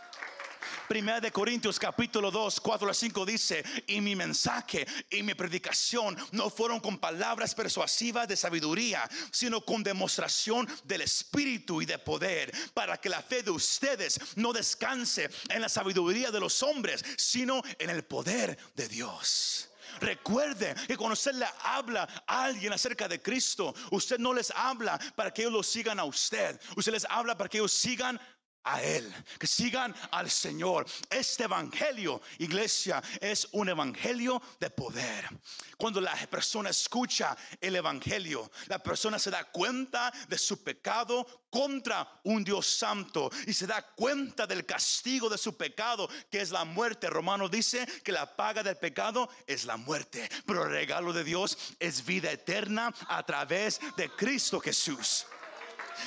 Primera 0.89 1.21
de 1.21 1.31
Corintios 1.31 1.77
capítulo 1.77 2.31
2, 2.31 2.61
4 2.61 2.89
a 2.89 2.93
5 2.95 3.23
dice, 3.23 3.63
y 3.85 4.01
mi 4.01 4.15
mensaje 4.15 4.87
y 5.11 5.21
mi 5.21 5.35
predicación 5.35 6.17
no 6.31 6.49
fueron 6.49 6.79
con 6.79 6.97
palabras 6.97 7.53
persuasivas 7.53 8.27
de 8.27 8.35
sabiduría, 8.35 9.07
sino 9.31 9.61
con 9.61 9.83
demostración 9.83 10.67
del 10.85 11.01
Espíritu 11.01 11.83
y 11.83 11.85
de 11.85 11.99
poder, 11.99 12.51
para 12.73 12.97
que 12.97 13.07
la 13.07 13.21
fe 13.21 13.43
de 13.43 13.51
ustedes 13.51 14.19
no 14.35 14.51
descanse 14.51 15.29
en 15.49 15.61
la 15.61 15.69
sabiduría 15.69 16.31
de 16.31 16.39
los 16.39 16.63
hombres, 16.63 17.05
sino 17.17 17.61
en 17.77 17.91
el 17.91 18.03
poder 18.03 18.57
de 18.75 18.87
Dios. 18.87 19.69
Recuerde 20.01 20.73
que 20.87 20.97
cuando 20.97 21.13
usted 21.13 21.33
le 21.33 21.45
habla 21.65 22.07
a 22.25 22.45
alguien 22.45 22.73
acerca 22.73 23.07
de 23.07 23.21
Cristo, 23.21 23.75
usted 23.91 24.17
no 24.17 24.33
les 24.33 24.51
habla 24.55 24.99
para 25.15 25.31
que 25.31 25.43
ellos 25.43 25.53
lo 25.53 25.61
sigan 25.61 25.99
a 25.99 26.05
usted. 26.05 26.59
Usted 26.75 26.93
les 26.93 27.05
habla 27.09 27.37
para 27.37 27.47
que 27.47 27.57
ellos 27.59 27.73
sigan 27.73 28.19
a 28.63 28.81
Él, 28.81 29.11
que 29.37 29.47
sigan 29.47 29.95
al 30.11 30.29
Señor. 30.29 30.85
Este 31.09 31.43
Evangelio, 31.43 32.21
iglesia, 32.37 33.01
es 33.19 33.47
un 33.51 33.69
Evangelio 33.69 34.41
de 34.59 34.69
poder. 34.69 35.29
Cuando 35.77 36.01
la 36.01 36.15
persona 36.29 36.69
escucha 36.69 37.35
el 37.59 37.75
Evangelio, 37.75 38.51
la 38.67 38.79
persona 38.79 39.17
se 39.17 39.31
da 39.31 39.45
cuenta 39.45 40.11
de 40.27 40.37
su 40.37 40.63
pecado 40.63 41.25
contra 41.49 42.19
un 42.23 42.43
Dios 42.43 42.67
santo 42.67 43.31
y 43.47 43.53
se 43.53 43.65
da 43.65 43.81
cuenta 43.81 44.45
del 44.45 44.65
castigo 44.65 45.29
de 45.29 45.37
su 45.37 45.57
pecado, 45.57 46.09
que 46.29 46.41
es 46.41 46.51
la 46.51 46.65
muerte. 46.65 47.09
Romano 47.09 47.49
dice 47.49 47.85
que 48.03 48.11
la 48.11 48.35
paga 48.35 48.63
del 48.63 48.77
pecado 48.77 49.29
es 49.47 49.65
la 49.65 49.77
muerte, 49.77 50.29
pero 50.45 50.63
el 50.63 50.71
regalo 50.71 51.13
de 51.13 51.23
Dios 51.23 51.57
es 51.79 52.05
vida 52.05 52.31
eterna 52.31 52.93
a 53.07 53.25
través 53.25 53.79
de 53.97 54.09
Cristo 54.09 54.59
Jesús. 54.59 55.25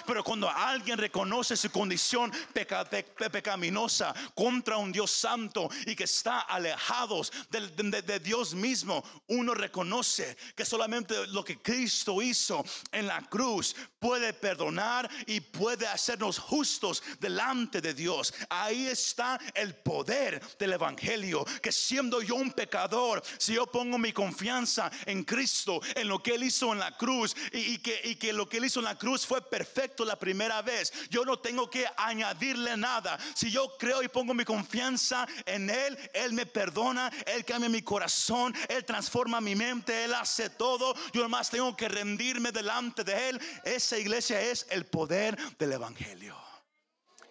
Pero 0.06 0.24
cuando 0.24 0.48
alguien 0.48 0.98
reconoce 0.98 1.56
su 1.56 1.70
condición 1.70 2.32
pecaminosa 2.52 4.14
contra 4.34 4.76
un 4.76 4.92
Dios 4.92 5.10
santo 5.10 5.68
y 5.86 5.94
que 5.94 6.04
está 6.04 6.40
alejados 6.40 7.32
de, 7.50 8.20
Dios 8.20 8.54
mismo, 8.54 9.02
uno 9.28 9.54
reconoce 9.54 10.36
que 10.54 10.64
solamente 10.64 11.26
lo 11.28 11.44
que 11.44 11.60
Cristo 11.60 12.20
hizo 12.22 12.64
en 12.90 13.06
la 13.06 13.22
cruz 13.22 13.74
puede 13.98 14.32
perdonar 14.32 15.08
y 15.26 15.40
puede 15.40 15.86
hacernos 15.86 16.38
justos 16.38 17.02
delante 17.20 17.80
de 17.80 17.94
Dios. 17.94 18.34
Ahí 18.48 18.86
está 18.86 19.38
el 19.54 19.74
poder 19.74 20.40
del 20.58 20.72
Evangelio, 20.72 21.44
que 21.62 21.72
siendo 21.72 22.20
yo 22.20 22.34
un 22.34 22.52
pecador, 22.52 23.22
si 23.38 23.54
yo 23.54 23.66
pongo 23.66 23.98
mi 23.98 24.12
confianza 24.12 24.90
en 25.06 25.24
Cristo, 25.24 25.80
en 25.94 26.08
lo 26.08 26.22
que 26.22 26.34
Él 26.34 26.44
hizo 26.44 26.72
en 26.72 26.78
la 26.78 26.96
cruz 26.96 27.36
y, 27.52 27.78
que, 27.78 28.00
y 28.04 28.16
que 28.16 28.32
lo 28.32 28.48
que 28.48 28.58
Él 28.58 28.64
hizo 28.64 28.80
en 28.80 28.86
la 28.86 28.98
cruz 28.98 29.26
fue 29.26 29.40
perfecto 29.42 29.81
la 30.04 30.18
primera 30.18 30.62
vez. 30.62 30.92
Yo 31.10 31.24
no 31.24 31.38
tengo 31.38 31.68
que 31.68 31.86
añadirle 31.96 32.76
nada. 32.76 33.18
Si 33.34 33.50
yo 33.50 33.76
creo 33.76 34.02
y 34.02 34.08
pongo 34.08 34.34
mi 34.34 34.44
confianza 34.44 35.26
en 35.44 35.70
Él, 35.70 35.98
Él 36.12 36.32
me 36.32 36.46
perdona, 36.46 37.10
Él 37.26 37.44
cambia 37.44 37.68
mi 37.68 37.82
corazón, 37.82 38.54
Él 38.68 38.84
transforma 38.84 39.40
mi 39.40 39.54
mente, 39.54 40.04
Él 40.04 40.14
hace 40.14 40.50
todo. 40.50 40.94
Yo 41.12 41.28
más 41.28 41.50
tengo 41.50 41.76
que 41.76 41.88
rendirme 41.88 42.52
delante 42.52 43.04
de 43.04 43.30
Él. 43.30 43.40
Esa 43.64 43.98
iglesia 43.98 44.40
es 44.40 44.66
el 44.70 44.86
poder 44.86 45.36
del 45.58 45.72
Evangelio. 45.72 46.36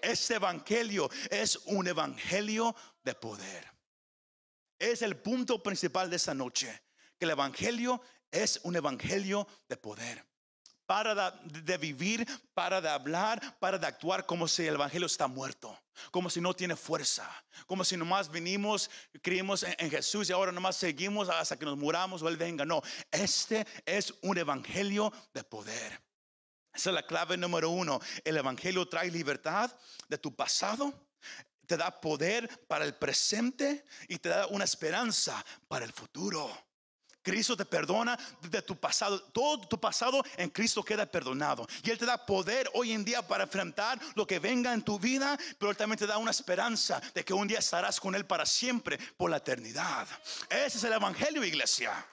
Este 0.02 0.36
Evangelio 0.36 1.10
es 1.30 1.58
un 1.66 1.88
Evangelio 1.88 2.76
de 3.04 3.14
poder. 3.14 3.72
Es 4.80 5.02
el 5.04 5.16
punto 5.18 5.62
principal 5.62 6.10
de 6.10 6.16
esta 6.16 6.34
noche, 6.34 6.82
que 7.18 7.26
el 7.26 7.32
Evangelio 7.32 8.02
es 8.32 8.60
un 8.64 8.76
Evangelio 8.76 9.48
de 9.70 9.78
poder 9.78 10.31
para 10.92 11.32
de, 11.46 11.78
vivir, 11.78 12.28
para 12.54 12.82
de 12.82 12.90
hablar, 12.90 13.58
para 13.60 13.78
de 13.78 13.88
actuar 13.88 14.26
como 14.26 14.46
si 14.46 14.68
el 14.68 14.74
Evangelio 14.74 15.06
está 15.06 15.26
muerto, 15.26 15.74
como 16.12 16.30
si 16.30 16.42
no 16.42 16.54
tiene 16.54 16.76
fuerza, 16.76 17.26
como 17.66 17.86
si 17.86 17.96
nomás 17.96 18.30
venimos, 18.30 18.92
creímos 19.22 19.64
en, 19.64 19.90
Jesús 19.90 20.30
y 20.30 20.34
ahora 20.34 20.52
nomás 20.52 20.76
seguimos 20.76 21.30
hasta 21.30 21.58
que 21.58 21.64
nos 21.64 21.78
muramos 21.78 22.22
o 22.22 22.28
Él 22.28 22.36
venga. 22.36 22.66
No, 22.66 22.82
este 23.10 23.66
es 23.86 24.14
un 24.22 24.38
Evangelio 24.38 25.14
de 25.34 25.46
poder. 25.46 25.98
Esa 26.74 26.90
es 26.90 26.94
la 26.94 27.08
clave 27.08 27.38
número 27.38 27.70
uno. 27.70 28.02
El 28.26 28.36
Evangelio 28.36 28.86
trae 28.86 29.10
libertad 29.10 29.74
de 30.10 30.18
tu 30.18 30.36
pasado, 30.36 30.94
te 31.68 31.78
da 31.78 32.02
poder 32.02 32.50
para 32.68 32.84
el 32.84 32.96
presente 32.96 33.86
y 34.10 34.18
te 34.18 34.28
da 34.28 34.48
una 34.48 34.66
esperanza 34.66 35.42
para 35.70 35.86
el 35.86 35.94
futuro. 35.94 36.52
Cristo 37.22 37.56
te 37.56 37.66
perdona 37.66 38.18
de 38.42 38.62
tu 38.62 38.76
pasado. 38.76 39.22
Todo 39.32 39.62
tu 39.62 39.80
pasado 39.80 40.24
en 40.38 40.50
Cristo 40.50 40.84
queda 40.84 41.06
perdonado. 41.06 41.68
Y 41.84 41.90
Él 41.90 41.98
te 41.98 42.06
da 42.06 42.26
poder 42.26 42.70
hoy 42.74 42.92
en 42.92 43.06
día 43.06 43.22
para 43.26 43.44
enfrentar 43.44 44.00
lo 44.16 44.26
que 44.26 44.40
venga 44.40 44.74
en 44.74 44.82
tu 44.82 45.00
vida, 45.00 45.38
pero 45.58 45.72
Él 45.72 45.78
también 45.78 46.00
te 46.00 46.08
da 46.08 46.18
una 46.18 46.32
esperanza 46.32 47.02
de 47.14 47.24
que 47.24 47.34
un 47.34 47.48
día 47.48 47.60
estarás 47.60 48.00
con 48.00 48.16
Él 48.16 48.26
para 48.26 48.46
siempre, 48.46 48.98
por 49.18 49.30
la 49.30 49.38
eternidad. 49.38 50.08
Ese 50.50 50.78
es 50.78 50.84
el 50.84 50.94
Evangelio, 50.94 51.44
iglesia. 51.44 52.06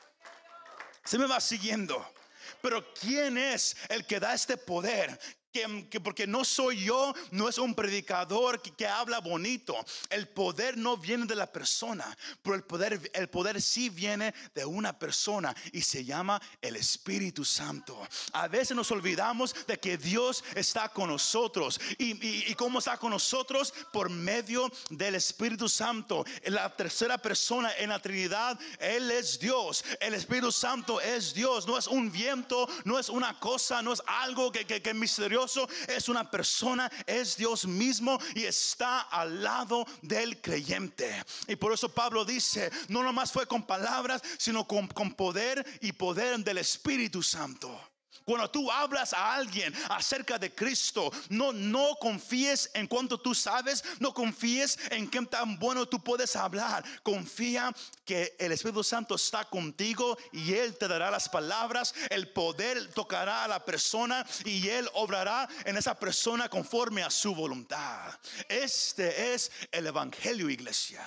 Se 1.04 1.18
me 1.18 1.26
va 1.26 1.40
siguiendo. 1.40 2.14
Pero 2.60 2.92
¿quién 2.94 3.38
es 3.38 3.76
el 3.88 4.04
que 4.06 4.20
da 4.20 4.34
este 4.34 4.56
poder? 4.56 5.18
Que, 5.52 6.00
porque 6.00 6.26
no 6.26 6.44
soy 6.44 6.84
yo, 6.84 7.14
no 7.30 7.48
es 7.48 7.58
un 7.58 7.74
predicador 7.74 8.60
que, 8.60 8.86
habla 8.86 9.20
bonito. 9.20 9.74
El 10.08 10.28
poder 10.28 10.76
no 10.76 10.96
viene 10.96 11.26
de 11.26 11.36
la 11.36 11.50
persona, 11.50 12.16
pero 12.42 12.54
el 12.56 12.62
poder, 12.62 13.10
el 13.12 13.28
poder 13.28 13.60
sí 13.60 13.90
viene 13.90 14.34
de 14.54 14.64
una 14.64 14.98
persona 14.98 15.54
y 15.72 15.82
se 15.82 16.04
llama 16.04 16.40
el 16.62 16.76
Espíritu 16.76 17.44
Santo. 17.44 18.00
A 18.32 18.48
veces 18.48 18.76
nos 18.76 18.90
olvidamos 18.90 19.54
de 19.66 19.78
que 19.78 19.98
Dios 19.98 20.42
está 20.54 20.88
con 20.88 21.08
nosotros 21.08 21.80
y, 21.98 22.50
y, 22.50 22.54
cómo 22.54 22.78
está 22.78 22.96
con 22.96 23.10
nosotros 23.10 23.74
por 23.92 24.10
medio 24.10 24.70
del 24.90 25.16
Espíritu 25.16 25.68
Santo. 25.68 26.24
La 26.44 26.74
tercera 26.74 27.18
persona 27.18 27.72
en 27.76 27.90
la 27.90 28.00
Trinidad, 28.00 28.58
Él 28.78 29.10
es 29.10 29.38
Dios. 29.38 29.84
El 30.00 30.14
Espíritu 30.14 30.50
Santo 30.50 31.00
es 31.00 31.34
Dios. 31.34 31.66
No 31.66 31.76
es 31.76 31.86
un 31.86 32.10
viento, 32.10 32.68
no 32.84 32.98
es 32.98 33.08
una 33.08 33.38
cosa, 33.38 33.82
no 33.82 33.92
es 33.92 34.02
algo 34.06 34.50
que, 34.50 34.66
que, 34.66 34.80
que 34.80 34.94
misterioso 34.94 35.38
Es 35.86 36.08
una 36.08 36.30
persona, 36.30 36.90
es 37.06 37.36
Dios 37.36 37.66
mismo 37.66 38.18
y 38.34 38.44
está 38.44 39.00
al 39.00 39.42
lado 39.42 39.86
del 40.02 40.40
creyente. 40.40 41.22
Y 41.46 41.56
por 41.56 41.72
eso 41.72 41.88
Pablo 41.88 42.24
dice, 42.24 42.70
no 42.88 43.02
nomás 43.02 43.32
fue 43.32 43.46
con 43.46 43.66
palabras, 43.66 44.22
sino 44.38 44.66
con, 44.66 44.86
con 44.88 45.12
poder 45.14 45.64
y 45.80 45.92
poder 45.92 46.28
del 46.38 46.58
Espíritu 46.58 47.22
Santo. 47.22 47.87
Cuando 48.28 48.50
tú 48.50 48.70
hablas 48.70 49.14
a 49.14 49.36
alguien 49.36 49.74
acerca 49.88 50.38
de 50.38 50.54
Cristo, 50.54 51.10
no, 51.30 51.50
no 51.50 51.96
confíes 51.98 52.70
en 52.74 52.86
cuanto 52.86 53.18
tú 53.18 53.34
sabes, 53.34 53.82
no 54.00 54.12
confíes 54.12 54.78
en 54.90 55.08
qué 55.08 55.24
tan 55.24 55.58
bueno 55.58 55.88
tú 55.88 55.98
puedes 56.04 56.36
hablar. 56.36 56.84
Confía 57.02 57.74
que 58.04 58.36
el 58.38 58.52
Espíritu 58.52 58.84
Santo 58.84 59.14
está 59.14 59.46
contigo 59.46 60.18
y 60.30 60.52
Él 60.52 60.76
te 60.76 60.88
dará 60.88 61.10
las 61.10 61.26
palabras, 61.30 61.94
el 62.10 62.28
poder 62.28 62.92
tocará 62.92 63.44
a 63.44 63.48
la 63.48 63.64
persona 63.64 64.26
y 64.44 64.68
Él 64.68 64.86
obrará 64.92 65.48
en 65.64 65.78
esa 65.78 65.98
persona 65.98 66.50
conforme 66.50 67.02
a 67.02 67.08
su 67.08 67.34
voluntad. 67.34 68.12
Este 68.46 69.32
es 69.32 69.50
el 69.72 69.86
Evangelio, 69.86 70.50
iglesia, 70.50 71.02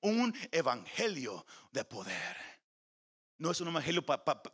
un 0.00 0.36
Evangelio 0.50 1.46
de 1.70 1.84
poder. 1.84 2.53
No 3.38 3.50
es 3.50 3.60
un 3.60 3.68
evangelio 3.68 4.04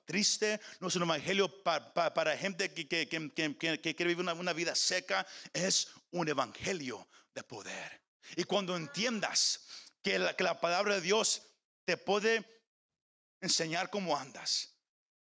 triste, 0.07 0.61
no 0.81 0.89
es 0.89 0.97
un 0.97 1.03
evangelio 1.03 1.63
para 1.63 2.37
gente 2.37 2.73
que, 2.73 2.87
quiere 2.87 4.15
vivir 4.15 4.19
una, 4.21 4.53
vida 4.53 4.75
seca, 4.75 5.27
es 5.53 5.89
un 6.11 6.29
evangelio 6.29 7.07
de 7.35 7.43
poder. 7.43 8.01
Y 8.37 8.45
cuando 8.45 8.77
entiendas 8.77 9.67
que 10.03 10.19
la, 10.19 10.35
que 10.35 10.45
la 10.45 10.61
palabra 10.61 10.95
de 10.95 11.01
Dios 11.03 11.43
te 11.85 11.97
puede 11.97 12.45
enseñar 13.41 13.91
cómo 13.91 14.17
andas, 14.17 14.75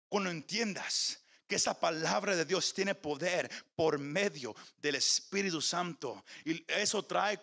cuando 0.08 0.30
entiendas 0.30 1.20
que 1.46 1.56
esa 1.56 1.78
palabra 1.78 2.34
de 2.34 2.44
Dios 2.44 2.74
tiene 2.74 2.96
poder 2.96 3.48
por 3.76 3.98
medio 3.98 4.56
del 4.78 4.96
Espíritu 4.96 5.60
Santo, 5.60 6.24
y 6.44 6.64
eso 6.66 7.04
trae, 7.04 7.40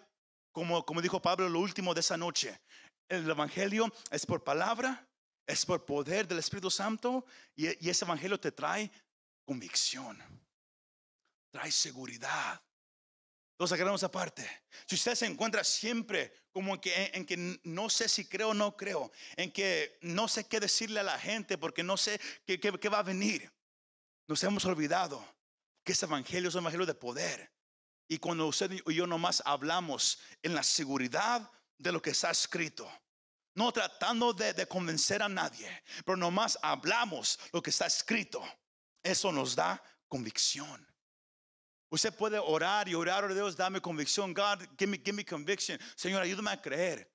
como, 0.52 0.86
como 0.86 1.02
dijo 1.02 1.22
Pablo, 1.22 1.48
lo 1.48 1.60
último 1.60 1.94
de 1.94 2.02
esa 2.02 2.18
noche, 2.18 2.60
el 3.08 3.30
evangelio 3.30 3.94
es 4.12 4.26
por 4.26 4.44
palabra 4.44 5.08
es 5.46 5.66
por 5.66 5.86
poder 5.86 6.28
del 6.28 6.40
Espíritu 6.40 6.72
Santo 6.72 7.26
y, 7.56 7.68
ese 7.90 8.06
evangelio 8.06 8.40
te 8.40 8.52
trae 8.52 8.92
convicción, 9.46 10.22
trae 11.52 11.72
seguridad. 11.72 12.62
Los 13.60 13.72
queremos 13.72 14.04
aparte. 14.04 14.50
Si 14.86 14.96
usted 14.96 15.16
se 15.16 15.26
encuentra 15.26 15.64
siempre 15.64 16.34
como 16.52 16.82
que, 16.82 17.12
en, 17.14 17.26
que 17.26 17.60
no 17.64 17.90
sé 17.90 18.10
si 18.10 18.26
creo 18.26 18.50
o 18.50 18.54
no 18.54 18.76
creo, 18.76 19.12
en 19.38 19.52
que 19.52 19.98
no 20.02 20.28
sé 20.28 20.48
qué 20.48 20.60
decirle 20.60 21.00
a 21.00 21.04
la 21.04 21.18
gente 21.18 21.58
porque 21.58 21.84
no 21.84 21.96
sé 21.96 22.20
qué, 22.46 22.60
qué 22.60 22.90
va 22.90 23.00
a 23.00 23.04
venir, 23.04 23.50
nos 24.28 24.44
hemos 24.44 24.66
olvidado 24.66 25.26
que 25.84 25.94
ese 25.94 26.06
evangelio 26.06 26.50
es 26.50 26.56
un 26.56 26.64
evangelio 26.64 26.86
de 26.86 26.96
poder. 26.96 27.52
Y 28.08 28.18
cuando 28.18 28.48
usted 28.48 28.72
y 28.72 28.94
yo 28.94 29.08
nomás 29.08 29.42
hablamos 29.46 30.20
en 30.42 30.56
la 30.56 30.64
seguridad 30.64 31.50
de 31.78 31.92
lo 31.92 32.02
que 32.02 32.12
está 32.12 32.32
escrito, 32.32 32.90
no 33.56 33.72
tratando 33.72 34.34
de, 34.34 34.66
convencer 34.68 35.22
a 35.22 35.30
nadie, 35.30 35.70
pero 36.06 36.18
nomás 36.18 36.58
hablamos 36.62 37.40
lo 37.52 37.62
que 37.62 37.70
está 37.70 37.86
escrito. 37.86 38.44
Eso 39.02 39.32
nos 39.32 39.56
da 39.56 39.82
convicción. 40.08 40.88
Usted 41.90 42.14
puede 42.16 42.40
orar 42.40 42.90
y 42.90 42.96
orar 42.96 43.26
oh 43.26 43.34
Dios, 43.34 43.56
dame 43.56 43.80
convicción. 43.80 44.34
God, 44.34 44.64
give 44.80 44.88
me, 44.88 44.98
give 44.98 45.14
me 45.14 45.24
conviction. 45.24 45.80
Señor, 45.96 46.24
ayúdame 46.24 46.52
a 46.52 46.62
creer. 46.62 47.12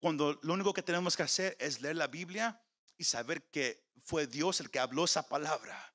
Cuando 0.00 0.38
lo 0.42 0.54
único 0.54 0.72
que 0.72 0.82
tenemos 0.82 1.16
que 1.16 1.22
hacer 1.22 1.56
es 1.60 1.80
leer 1.80 1.96
la 1.96 2.06
Biblia 2.06 2.58
y 2.96 3.04
saber 3.04 3.50
que 3.50 3.84
fue 4.04 4.26
Dios 4.26 4.60
el 4.60 4.70
que 4.70 4.78
habló 4.78 5.04
esa 5.04 5.28
palabra. 5.28 5.94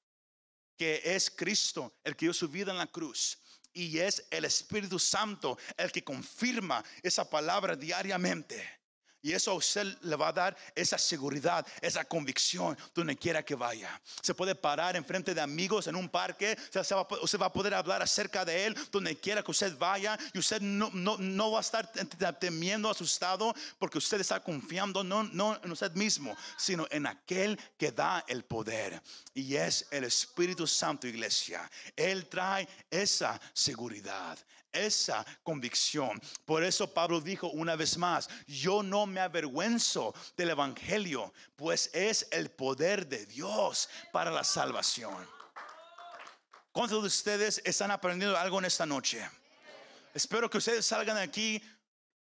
Que 0.78 1.02
es 1.04 1.32
Cristo 1.32 1.98
el 2.04 2.16
que 2.16 2.28
dio 2.28 2.34
su 2.34 2.48
vida 2.48 2.72
en 2.72 2.78
la 2.78 2.88
cruz. 2.88 3.40
Y 3.74 3.98
es 3.98 4.28
el 4.30 4.46
Espíritu 4.46 5.00
Santo 5.00 5.58
el 5.76 5.92
que 5.92 6.04
confirma 6.04 6.84
esa 7.02 7.28
palabra 7.30 7.76
diariamente. 7.76 8.78
Y 9.22 9.34
eso 9.34 9.52
a 9.52 9.56
usted 9.56 9.98
le 10.02 10.16
va 10.16 10.30
a 10.30 10.34
dar 10.34 10.58
esa 10.76 10.98
seguridad, 10.98 11.66
esa 11.82 12.06
convicción 12.06 12.78
donde 12.94 13.18
quiera 13.18 13.44
que 13.44 13.56
vaya. 13.56 14.00
Se 14.22 14.34
puede 14.34 14.54
parar 14.54 14.96
en 14.96 15.04
frente 15.04 15.34
de 15.34 15.42
amigos 15.42 15.88
en 15.88 15.96
un 15.96 16.08
parque. 16.08 16.58
Usted 17.22 17.40
va 17.40 17.48
a 17.48 17.54
poder 17.54 17.74
hablar 17.74 18.02
acerca 18.02 18.46
de 18.46 18.66
él 18.66 18.78
donde 18.92 19.18
quiera 19.18 19.42
que 19.42 19.52
usted 19.52 19.76
vaya. 19.78 20.18
Y 20.34 20.40
usted 20.40 20.62
no, 20.62 20.90
no, 20.94 21.18
no 21.18 21.52
va 21.52 21.60
a 21.60 21.62
estar 21.62 21.92
temiendo, 22.40 22.90
asustado, 22.90 23.54
porque 23.80 23.98
usted 23.98 24.22
está 24.22 24.40
confiando 24.40 25.04
no, 25.04 25.24
no 25.24 25.60
en 25.64 25.72
usted 25.72 25.92
mismo, 25.94 26.38
sino 26.58 26.88
en 26.92 27.08
aquel 27.08 27.60
que 27.78 27.92
da 27.92 28.24
el 28.28 28.44
poder. 28.46 29.02
Y 29.34 29.56
es 29.56 29.88
el 29.92 30.04
Espíritu 30.04 30.68
Santo, 30.68 31.08
iglesia. 31.08 31.70
Él 31.96 32.28
trae 32.28 32.68
esa 32.90 33.40
seguridad 33.54 34.38
esa 34.72 35.26
convicción. 35.44 36.20
Por 36.46 36.64
eso 36.64 36.94
Pablo 36.94 37.22
dijo 37.22 37.50
una 37.50 37.76
vez 37.76 37.98
más, 37.98 38.30
yo 38.46 38.84
no 38.84 39.06
me 39.06 39.20
avergüenzo 39.20 40.14
del 40.36 40.52
Evangelio, 40.52 41.34
pues 41.56 41.90
es 41.94 42.28
el 42.32 42.52
poder 42.52 43.08
de 43.08 43.26
Dios 43.26 43.90
para 44.12 44.32
la 44.32 44.44
salvación. 44.44 45.28
¿Cuántos 46.72 47.02
de 47.02 47.08
ustedes 47.08 47.62
están 47.66 47.92
aprendiendo 47.92 48.38
algo 48.38 48.60
en 48.60 48.66
esta 48.66 48.86
noche? 48.86 49.28
Espero 50.14 50.50
que 50.50 50.60
ustedes 50.60 50.86
salgan 50.86 51.18
aquí 51.18 51.62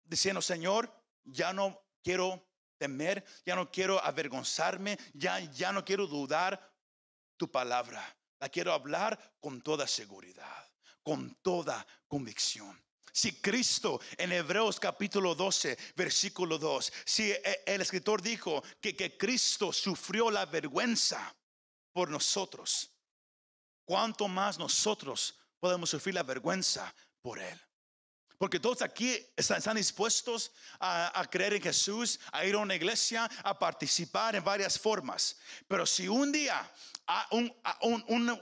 diciendo, 0.06 0.42
Señor, 0.42 0.92
ya 1.26 1.52
no 1.54 1.82
quiero 2.04 2.46
temer, 2.78 3.26
ya 3.46 3.56
no 3.56 3.70
quiero 3.70 4.04
avergonzarme, 4.04 4.98
ya, 5.14 5.40
ya 5.40 5.72
no 5.72 5.84
quiero 5.84 6.08
dudar 6.08 6.74
tu 7.36 7.52
palabra. 7.52 8.16
La 8.40 8.50
quiero 8.50 8.72
hablar 8.72 9.20
con 9.40 9.62
toda 9.62 9.88
seguridad 9.88 10.68
con 11.08 11.36
toda 11.42 11.88
convicción. 12.06 12.78
Si 13.14 13.40
Cristo 13.40 14.02
en 14.18 14.34
Hebreos 14.34 14.78
capítulo 14.78 15.36
12, 15.36 15.78
versículo 15.96 16.58
2, 16.58 16.92
si 17.06 17.32
e, 17.32 17.64
el 17.66 17.80
escritor 17.80 18.22
dijo 18.22 18.62
que, 18.82 18.94
que 18.94 19.18
Cristo 19.18 19.72
sufrió 19.72 20.30
la 20.30 20.46
vergüenza 20.46 21.34
por 21.94 22.10
nosotros, 22.10 22.92
¿cuánto 23.86 24.28
más 24.28 24.60
nosotros 24.60 25.40
podemos 25.62 25.92
sufrir 25.92 26.14
la 26.14 26.24
vergüenza 26.24 26.94
por 27.22 27.40
Él? 27.40 27.58
Porque 28.38 28.60
todos 28.60 28.82
aquí 28.82 29.18
están, 29.36 29.76
dispuestos 29.76 30.52
a, 30.80 31.26
creer 31.30 31.54
en 31.54 31.62
Jesús, 31.62 32.20
a 32.32 32.46
ir 32.46 32.56
a 32.56 32.60
una 32.60 32.76
iglesia, 32.76 33.30
a 33.44 33.58
participar 33.58 34.36
en 34.36 34.44
varias 34.44 34.78
formas. 34.78 35.38
Pero 35.68 35.86
si 35.86 36.08
un 36.08 36.32
día 36.32 36.72
un, 37.32 37.54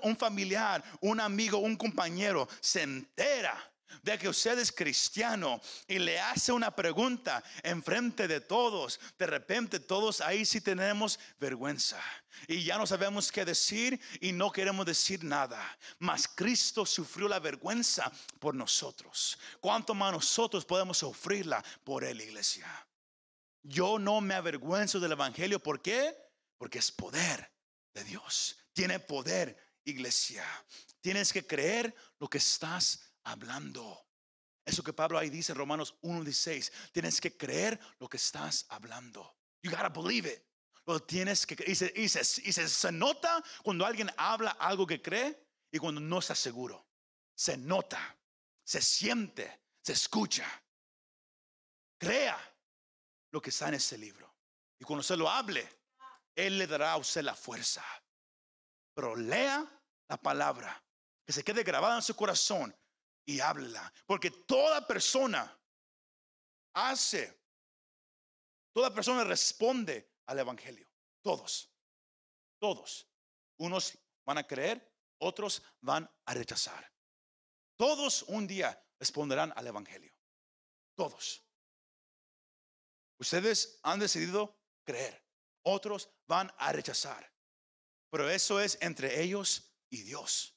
un, 0.01 0.17
familiar, 0.17 0.83
un 0.99 1.19
amigo, 1.19 1.59
un 1.59 1.77
compañero 1.77 2.47
se 2.59 2.83
entera 2.83 3.71
de 4.03 4.17
que 4.17 4.29
usted 4.29 4.57
es 4.59 4.71
cristiano 4.71 5.61
y 5.87 5.99
le 5.99 6.19
hace 6.19 6.51
una 6.51 6.75
pregunta 6.75 7.43
en 7.63 7.83
frente 7.83 8.27
de 8.27 8.41
todos, 8.41 8.99
de 9.17 9.25
repente 9.25 9.79
todos 9.79 10.21
ahí 10.21 10.45
sí 10.45 10.61
tenemos 10.61 11.19
vergüenza 11.39 12.01
y 12.47 12.63
ya 12.63 12.77
no 12.77 12.85
sabemos 12.85 13.31
qué 13.31 13.45
decir 13.45 13.99
y 14.19 14.31
no 14.31 14.51
queremos 14.51 14.85
decir 14.85 15.23
nada. 15.23 15.77
Mas 15.99 16.27
Cristo 16.27 16.85
sufrió 16.85 17.27
la 17.27 17.39
vergüenza 17.39 18.11
por 18.39 18.55
nosotros. 18.55 19.37
¿Cuánto 19.59 19.93
más 19.93 20.11
nosotros 20.11 20.65
podemos 20.65 20.97
sufrirla 20.97 21.63
por 21.83 22.03
él, 22.03 22.21
iglesia? 22.21 22.67
Yo 23.63 23.97
no 23.97 24.21
me 24.21 24.35
avergüenzo 24.35 24.99
del 24.99 25.13
evangelio, 25.13 25.59
¿por 25.59 25.81
qué? 25.81 26.15
Porque 26.57 26.79
es 26.79 26.91
poder 26.91 27.51
de 27.93 28.03
Dios. 28.03 28.57
Tiene 28.73 28.99
poder, 28.99 29.57
iglesia. 29.85 30.45
Tienes 31.01 31.33
que 31.33 31.45
creer 31.45 31.95
lo 32.19 32.29
que 32.29 32.37
estás 32.37 33.11
hablando. 33.25 34.05
Eso 34.65 34.81
que 34.83 34.93
Pablo 34.93 35.19
ahí 35.19 35.29
dice, 35.29 35.53
Romanos 35.53 35.95
1:16. 36.01 36.71
Tienes 36.91 37.21
que 37.21 37.35
creer 37.37 37.79
lo 37.99 38.09
que 38.09 38.17
estás 38.17 38.65
hablando. 38.69 39.37
You 39.61 39.69
gotta 39.69 39.89
believe 39.89 40.31
it. 40.31 40.43
Lo 40.85 40.99
tienes 41.01 41.45
que 41.45 41.55
y 41.67 41.75
se, 41.75 41.91
y 41.95 42.07
se, 42.07 42.41
y 42.43 42.53
se, 42.53 42.91
nota 42.91 43.43
cuando 43.63 43.85
alguien 43.85 44.09
habla 44.17 44.51
algo 44.51 44.85
que 44.85 45.01
cree 45.01 45.47
y 45.71 45.79
cuando 45.79 45.99
no 45.99 46.19
está 46.19 46.35
seguro. 46.35 46.87
Se 47.35 47.57
nota, 47.57 48.17
se 48.63 48.81
siente, 48.81 49.61
se 49.81 49.93
escucha. 49.93 50.47
Crea 51.97 52.37
lo 53.31 53.41
que 53.41 53.49
está 53.49 53.67
en 53.67 53.75
ese 53.75 53.97
libro. 53.97 54.31
Y 54.79 54.83
cuando 54.83 55.03
se 55.03 55.17
lo 55.17 55.29
hable, 55.29 55.67
Él 56.35 56.57
le 56.59 56.67
dará 56.67 56.91
a 56.91 56.97
usted 56.97 57.23
la 57.23 57.35
fuerza. 57.35 57.83
Pero 58.93 59.15
lea 59.15 59.65
la 60.07 60.17
palabra, 60.17 60.83
que 61.25 61.33
se 61.33 61.43
quede 61.43 61.63
grabada 61.63 61.95
en 61.95 62.03
su 62.03 62.15
corazón 62.15 62.75
y 63.25 63.39
háblela. 63.39 63.91
Porque 64.05 64.31
toda 64.31 64.85
persona 64.85 65.57
hace, 66.73 67.37
toda 68.73 68.93
persona 68.93 69.23
responde 69.23 70.13
al 70.25 70.39
Evangelio. 70.39 70.87
Todos, 71.21 71.71
todos. 72.59 73.07
Unos 73.57 73.97
van 74.25 74.37
a 74.37 74.47
creer, 74.47 74.93
otros 75.19 75.63
van 75.81 76.09
a 76.25 76.33
rechazar. 76.33 76.91
Todos 77.77 78.23
un 78.23 78.47
día 78.47 78.81
responderán 78.99 79.53
al 79.55 79.67
Evangelio. 79.67 80.13
Todos. 80.95 81.43
Ustedes 83.17 83.79
han 83.83 83.99
decidido 83.99 84.59
creer, 84.83 85.25
otros 85.63 86.09
van 86.27 86.53
a 86.57 86.71
rechazar. 86.71 87.31
Pero 88.09 88.29
eso 88.29 88.59
es 88.59 88.77
entre 88.81 89.21
ellos 89.21 89.71
y 89.89 90.03
Dios. 90.03 90.51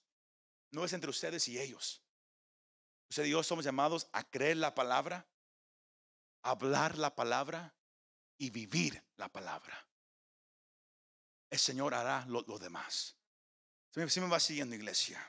no 0.71 0.85
es 0.85 0.93
entre 0.93 1.09
ustedes 1.09 1.49
y 1.49 1.59
ellos. 1.59 2.05
Usted 3.09 3.25
y 3.25 3.31
yo 3.31 3.43
somos 3.43 3.65
llamados 3.65 4.09
a 4.13 4.23
creer 4.25 4.59
la 4.59 4.75
palabra, 4.75 5.27
hablar 6.43 6.99
la 6.99 7.15
palabra 7.15 7.75
y 8.37 8.51
vivir 8.51 9.03
la 9.17 9.29
palabra. 9.29 9.87
El 11.51 11.59
Señor 11.59 11.95
hará 11.95 12.27
lo, 12.27 12.43
demás. 12.59 13.17
Si 13.91 14.21
me 14.21 14.29
va 14.29 14.39
siguiendo, 14.39 14.77
iglesia. 14.77 15.21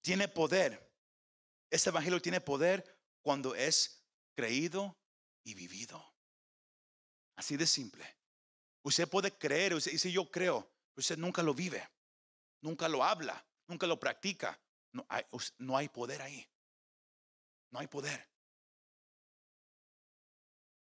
Tiene 0.00 0.28
poder. 0.28 0.90
Este 1.70 1.90
evangelio 1.90 2.20
tiene 2.20 2.40
poder 2.40 2.98
cuando 3.22 3.54
es 3.54 4.02
creído 4.34 4.96
y 5.44 5.54
vivido. 5.54 6.02
Así 7.36 7.56
de 7.56 7.66
simple. 7.66 8.16
Usted 8.82 9.08
puede 9.08 9.36
creer, 9.36 9.74
usted 9.74 9.92
dice 9.92 10.10
yo 10.10 10.30
creo, 10.30 10.70
usted 10.96 11.16
nunca 11.16 11.42
lo 11.42 11.54
vive, 11.54 11.88
nunca 12.60 12.88
lo 12.88 13.02
habla, 13.02 13.44
nunca 13.66 13.86
lo 13.86 13.98
practica. 13.98 14.58
No 14.92 15.04
hay, 15.08 15.24
no 15.58 15.76
hay 15.76 15.88
poder 15.88 16.22
ahí. 16.22 16.46
No 17.74 17.80
hay 17.80 17.88
poder. 17.88 18.30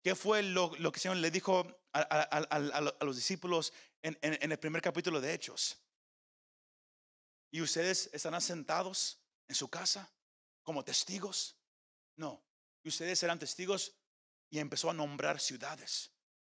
¿Qué 0.03 0.15
fue 0.15 0.43
lo, 0.43 0.69
que 0.69 0.89
el 0.89 0.99
Señor 0.99 1.15
le 1.15 1.31
dijo 1.31 1.65
a, 1.93 2.97
los 2.99 3.15
discípulos 3.15 3.71
en, 4.01 4.17
el 4.21 4.59
primer 4.59 4.81
capítulo 4.81 5.21
de 5.21 5.33
Hechos? 5.33 5.77
¿Y 7.51 7.61
ustedes 7.61 8.09
están 8.11 8.39
sentados 8.41 9.17
en 9.47 9.55
su 9.55 9.69
casa 9.69 10.11
como 10.61 10.83
testigos? 10.83 11.55
No. 12.17 12.43
Y 12.83 12.89
ustedes 12.89 13.17
serán 13.17 13.39
testigos 13.39 13.95
y 14.49 14.59
empezó 14.59 14.89
a 14.89 14.93
nombrar 14.93 15.39
ciudades 15.39 16.11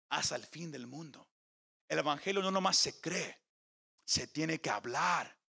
hasta 0.10 0.36
el 0.36 0.46
fin 0.46 0.74
del 0.74 0.88
mundo. 0.88 1.30
El 1.88 2.00
Evangelio 2.00 2.42
no 2.42 2.52
nomás 2.52 2.78
se 2.78 3.00
cree, 3.00 3.46
se 4.04 4.28
tiene 4.28 4.60
que 4.60 4.72
hablar. 4.72 5.40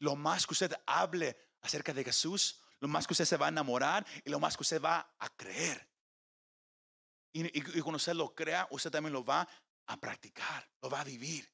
Lo 0.00 0.16
más 0.16 0.48
que 0.48 0.54
usted 0.54 0.74
hable 0.84 1.36
acerca 1.60 1.94
de 1.94 2.02
Jesús, 2.02 2.65
lo 2.80 2.88
más 2.88 3.06
que 3.06 3.14
usted 3.14 3.24
se 3.24 3.36
va 3.36 3.46
a 3.46 3.50
enamorar 3.50 4.06
y 4.24 4.30
lo 4.30 4.40
más 4.40 4.56
que 4.56 4.62
usted 4.62 4.80
va 4.80 5.14
a 5.18 5.28
creer. 5.30 5.88
Y, 7.32 7.60
cuando 7.82 7.96
usted 7.96 8.14
lo 8.14 8.34
crea, 8.34 8.66
usted 8.70 8.90
también 8.90 9.12
lo 9.12 9.22
va 9.22 9.46
a 9.86 10.00
practicar, 10.00 10.66
lo 10.80 10.88
va 10.88 11.00
a 11.00 11.04
vivir. 11.04 11.46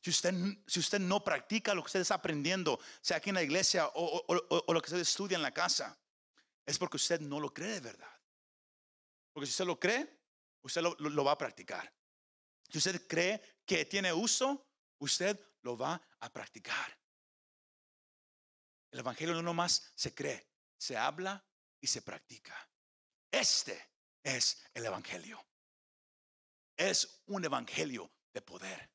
Si 0.00 0.10
usted, 0.10 0.32
si 0.66 0.78
usted 0.78 1.00
no 1.00 1.24
practica 1.24 1.74
lo 1.74 1.82
que 1.82 1.86
usted 1.86 2.00
está 2.00 2.14
aprendiendo, 2.14 2.78
sea 3.00 3.16
aquí 3.16 3.30
en 3.30 3.34
la 3.34 3.42
iglesia 3.42 3.90
o, 3.94 4.24
lo 4.72 4.80
que 4.80 4.86
usted 4.86 5.00
estudia 5.00 5.36
en 5.36 5.42
la 5.42 5.52
casa, 5.52 5.98
es 6.64 6.78
porque 6.78 6.96
usted 6.96 7.20
no 7.20 7.40
lo 7.40 7.52
cree 7.52 7.72
de 7.72 7.80
verdad. 7.80 8.12
Porque 9.32 9.46
si 9.46 9.50
usted 9.50 9.66
lo 9.66 9.78
cree, 9.80 10.20
usted 10.62 10.82
lo, 10.82 11.24
va 11.24 11.32
a 11.32 11.38
practicar. 11.38 11.92
Si 12.70 12.78
usted 12.78 13.06
cree 13.08 13.42
que 13.66 13.84
tiene 13.86 14.12
uso, 14.12 14.68
usted 14.98 15.38
lo 15.62 15.76
va 15.76 16.00
a 16.20 16.32
practicar. 16.32 16.96
El 18.90 19.00
Evangelio 19.00 19.34
no 19.34 19.42
nomás 19.42 19.92
se 19.94 20.14
cree, 20.14 20.47
se 20.78 20.96
habla 20.96 21.44
y 21.80 21.86
se 21.86 22.02
practica. 22.02 22.56
Este 23.30 23.90
es 24.22 24.64
el 24.72 24.86
Evangelio. 24.86 25.44
Es 26.76 27.22
un 27.26 27.44
Evangelio 27.44 28.10
de 28.32 28.40
poder. 28.40 28.90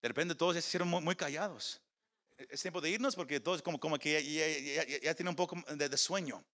De 0.00 0.08
repente 0.08 0.34
todos 0.34 0.54
se 0.54 0.60
hicieron 0.60 0.88
muy, 0.88 1.16
callados. 1.16 1.82
Es 2.36 2.62
tiempo 2.62 2.80
de 2.80 2.90
irnos 2.90 3.16
porque 3.16 3.40
todos 3.40 3.62
como, 3.62 3.80
como 3.80 3.98
que 3.98 4.22
ya, 4.22 4.84
ya, 5.02 5.14
tienen 5.14 5.30
un 5.30 5.36
poco 5.36 5.56
de 5.68 5.96
sueño. 5.96 6.44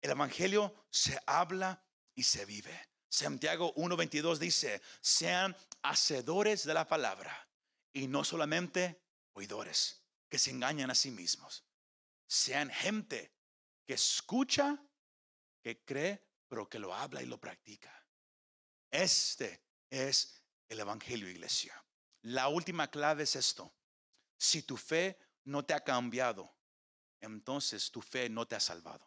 El 0.00 0.10
Evangelio 0.10 0.86
se 0.90 1.18
habla 1.26 1.84
y 2.14 2.22
se 2.22 2.44
vive. 2.44 2.88
Santiago 3.08 3.74
1.22 3.74 4.38
dice, 4.38 4.80
sean 5.00 5.56
hacedores 5.82 6.64
de 6.64 6.74
la 6.74 6.86
palabra 6.86 7.48
y 7.92 8.06
no 8.06 8.24
solamente 8.24 9.02
oidores 9.34 10.02
que 10.28 10.38
se 10.38 10.50
engañan 10.50 10.90
a 10.90 10.94
sí 10.94 11.10
mismos. 11.10 11.64
Sean 12.32 12.70
gente 12.70 13.30
que 13.84 13.92
escucha, 13.92 14.82
que 15.60 15.84
cree, 15.84 16.26
pero 16.48 16.66
que 16.66 16.78
lo 16.78 16.94
habla 16.94 17.22
y 17.22 17.26
lo 17.26 17.38
practica. 17.38 17.92
Este 18.90 19.62
es 19.90 20.42
el 20.66 20.80
Evangelio, 20.80 21.28
iglesia. 21.28 21.74
La 22.22 22.48
última 22.48 22.90
clave 22.90 23.24
es 23.24 23.36
esto. 23.36 23.74
Si 24.38 24.62
tu 24.62 24.78
fe 24.78 25.18
no 25.44 25.62
te 25.62 25.74
ha 25.74 25.84
cambiado, 25.84 26.56
entonces 27.20 27.90
tu 27.90 28.00
fe 28.00 28.30
no 28.30 28.48
te 28.48 28.56
ha 28.56 28.60
salvado. 28.60 29.06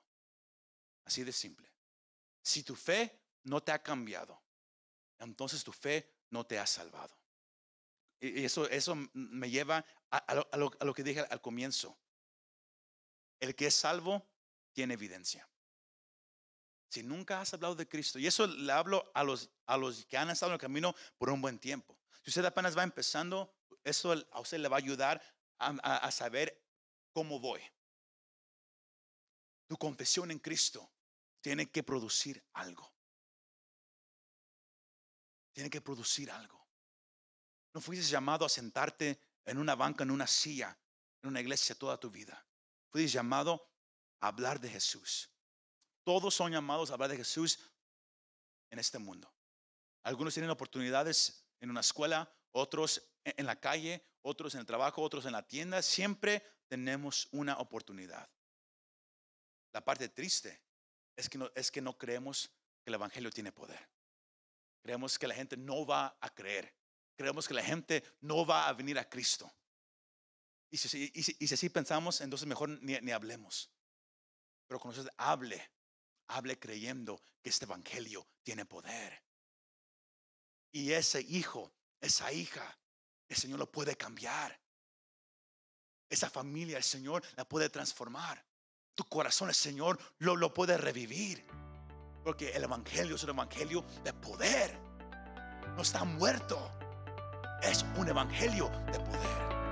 Así 1.03 1.23
de 1.23 1.31
simple. 1.31 1.73
Si 2.43 2.61
tu 2.61 2.75
fe 2.75 3.23
no 3.41 3.63
te 3.63 3.71
ha 3.71 3.81
cambiado, 3.81 4.39
entonces 5.17 5.63
tu 5.63 5.71
fe 5.71 6.13
no 6.29 6.45
te 6.45 6.59
ha 6.59 6.67
salvado. 6.67 7.17
Y 8.19 8.45
eso, 8.45 8.69
eso 8.69 8.95
me 9.13 9.49
lleva 9.49 9.83
a, 10.11 10.55
lo, 10.55 10.93
que 10.93 11.01
dije 11.01 11.21
al 11.21 11.41
comienzo. 11.41 11.97
El 13.39 13.55
que 13.55 13.67
es 13.67 13.75
salvo 13.75 14.27
tiene 14.73 14.93
evidencia. 14.93 15.47
Si 16.89 17.03
nunca 17.03 17.41
has 17.41 17.53
hablado 17.53 17.75
de 17.75 17.87
Cristo, 17.87 18.19
y 18.19 18.27
eso 18.27 18.47
le 18.47 18.71
hablo 18.71 19.11
a 19.13 19.23
los, 19.23 19.49
a 19.65 19.77
los 19.77 20.05
que 20.05 20.17
han 20.17 20.29
estado 20.29 20.51
en 20.51 20.55
el 20.55 20.61
camino 20.61 20.95
por 21.17 21.29
un 21.29 21.41
buen 21.41 21.59
tiempo. 21.59 21.97
Si 22.23 22.29
usted 22.29 22.45
apenas 22.45 22.77
va 22.77 22.83
empezando, 22.83 23.53
eso 23.83 24.13
a 24.31 24.39
usted 24.39 24.59
le 24.59 24.69
va 24.69 24.77
a 24.77 24.79
ayudar 24.79 25.21
a 25.57 26.11
saber 26.11 26.61
cómo 27.11 27.39
voy. 27.39 27.61
Tu 29.67 29.77
confesión 29.77 30.31
en 30.31 30.39
Cristo 30.39 30.91
tiene 31.41 31.69
que 31.69 31.83
producir 31.83 32.43
algo. 32.53 32.91
Tiene 35.53 35.69
que 35.69 35.81
producir 35.81 36.29
algo. 36.31 36.65
No 37.73 37.81
fuiste 37.81 38.05
llamado 38.05 38.45
a 38.45 38.49
sentarte 38.49 39.19
en 39.45 39.57
una 39.57 39.75
banca, 39.75 40.03
en 40.03 40.11
una 40.11 40.27
silla, 40.27 40.77
en 41.21 41.29
una 41.29 41.41
iglesia 41.41 41.75
toda 41.75 41.99
tu 41.99 42.09
vida. 42.09 42.45
Fuiste 42.95 43.11
llamado 43.11 43.69
a 44.21 44.29
hablar 44.29 44.57
de 44.57 44.69
Jesús. 44.69 45.29
Todos 46.05 46.33
son 46.33 46.53
llamados 46.53 46.89
a 46.89 46.93
hablar 46.93 47.09
de 47.09 47.17
Jesús 47.17 47.59
en 48.69 48.79
este 48.79 48.99
mundo. 48.99 49.29
Algunos 50.01 50.33
tienen 50.33 50.49
oportunidades 50.49 51.45
en 51.59 51.71
una 51.71 51.81
escuela, 51.81 52.33
otros 52.53 53.05
en 53.25 53.45
la 53.45 53.59
calle, 53.59 54.01
otros 54.21 54.53
en 54.53 54.61
el 54.61 54.65
trabajo, 54.65 55.01
otros 55.01 55.25
en 55.25 55.33
la 55.33 55.45
tienda. 55.45 55.81
Siempre 55.81 56.41
tenemos 56.69 57.27
una 57.33 57.57
oportunidad. 57.57 58.29
La 59.73 59.83
parte 59.83 60.07
triste 60.07 60.61
que 61.29 61.37
no, 61.37 61.51
es 61.53 61.71
que 61.71 61.81
no 61.81 61.97
creemos 61.97 62.49
que 62.81 62.91
el 62.91 62.93
Evangelio 62.93 63.29
tiene 63.29 63.51
poder. 63.51 63.89
Creemos 64.81 65.19
que 65.19 65.27
la 65.27 65.35
gente 65.35 65.57
no 65.57 65.85
va 65.85 66.17
a 66.21 66.33
creer. 66.33 66.73
Creemos 67.17 67.45
que 67.45 67.55
la 67.55 67.63
gente 67.63 68.05
no 68.21 68.45
va 68.45 68.69
a 68.69 68.73
venir 68.73 68.97
a 68.97 69.09
Cristo. 69.09 69.51
Y 70.75 71.23
si, 71.23 71.53
así 71.53 71.69
pensamos, 71.69 72.19
entonces 72.19 72.45
mejor 72.45 72.67
ni, 72.67 73.11
hablemos. 73.11 73.71
Pero 74.67 74.81
usted 74.83 75.07
hable, 75.15 75.71
hable 76.27 76.59
creyendo 76.59 77.21
que 77.41 77.49
este 77.49 77.63
Evangelio 77.63 78.27
tiene 78.43 78.65
poder. 78.65 79.23
Y 80.73 80.91
ese 80.91 81.21
hijo, 81.21 81.71
esa 82.01 82.33
hija, 82.33 82.77
el 83.29 83.37
Señor 83.37 83.59
lo 83.59 83.71
puede 83.71 83.95
cambiar. 83.95 84.59
Esa 86.09 86.29
familia, 86.29 86.75
el 86.75 86.83
Señor 86.83 87.23
la 87.37 87.47
puede 87.47 87.69
transformar 87.69 88.45
tu 88.95 89.05
corazón, 89.05 89.47
el 89.47 89.55
Señor 89.55 89.97
lo, 90.17 90.35
lo 90.35 90.53
puede 90.53 90.77
revivir. 90.77 91.45
Porque 92.21 92.51
el 92.51 92.65
Evangelio 92.65 93.15
es 93.15 93.23
un 93.23 93.29
Evangelio 93.29 93.85
de 94.03 94.11
poder. 94.11 94.77
No 95.75 95.81
está 95.81 96.03
muerto. 96.03 96.69
Es 97.63 97.83
un 97.97 98.09
Evangelio 98.09 98.67
de 98.91 98.99
poder. 98.99 99.54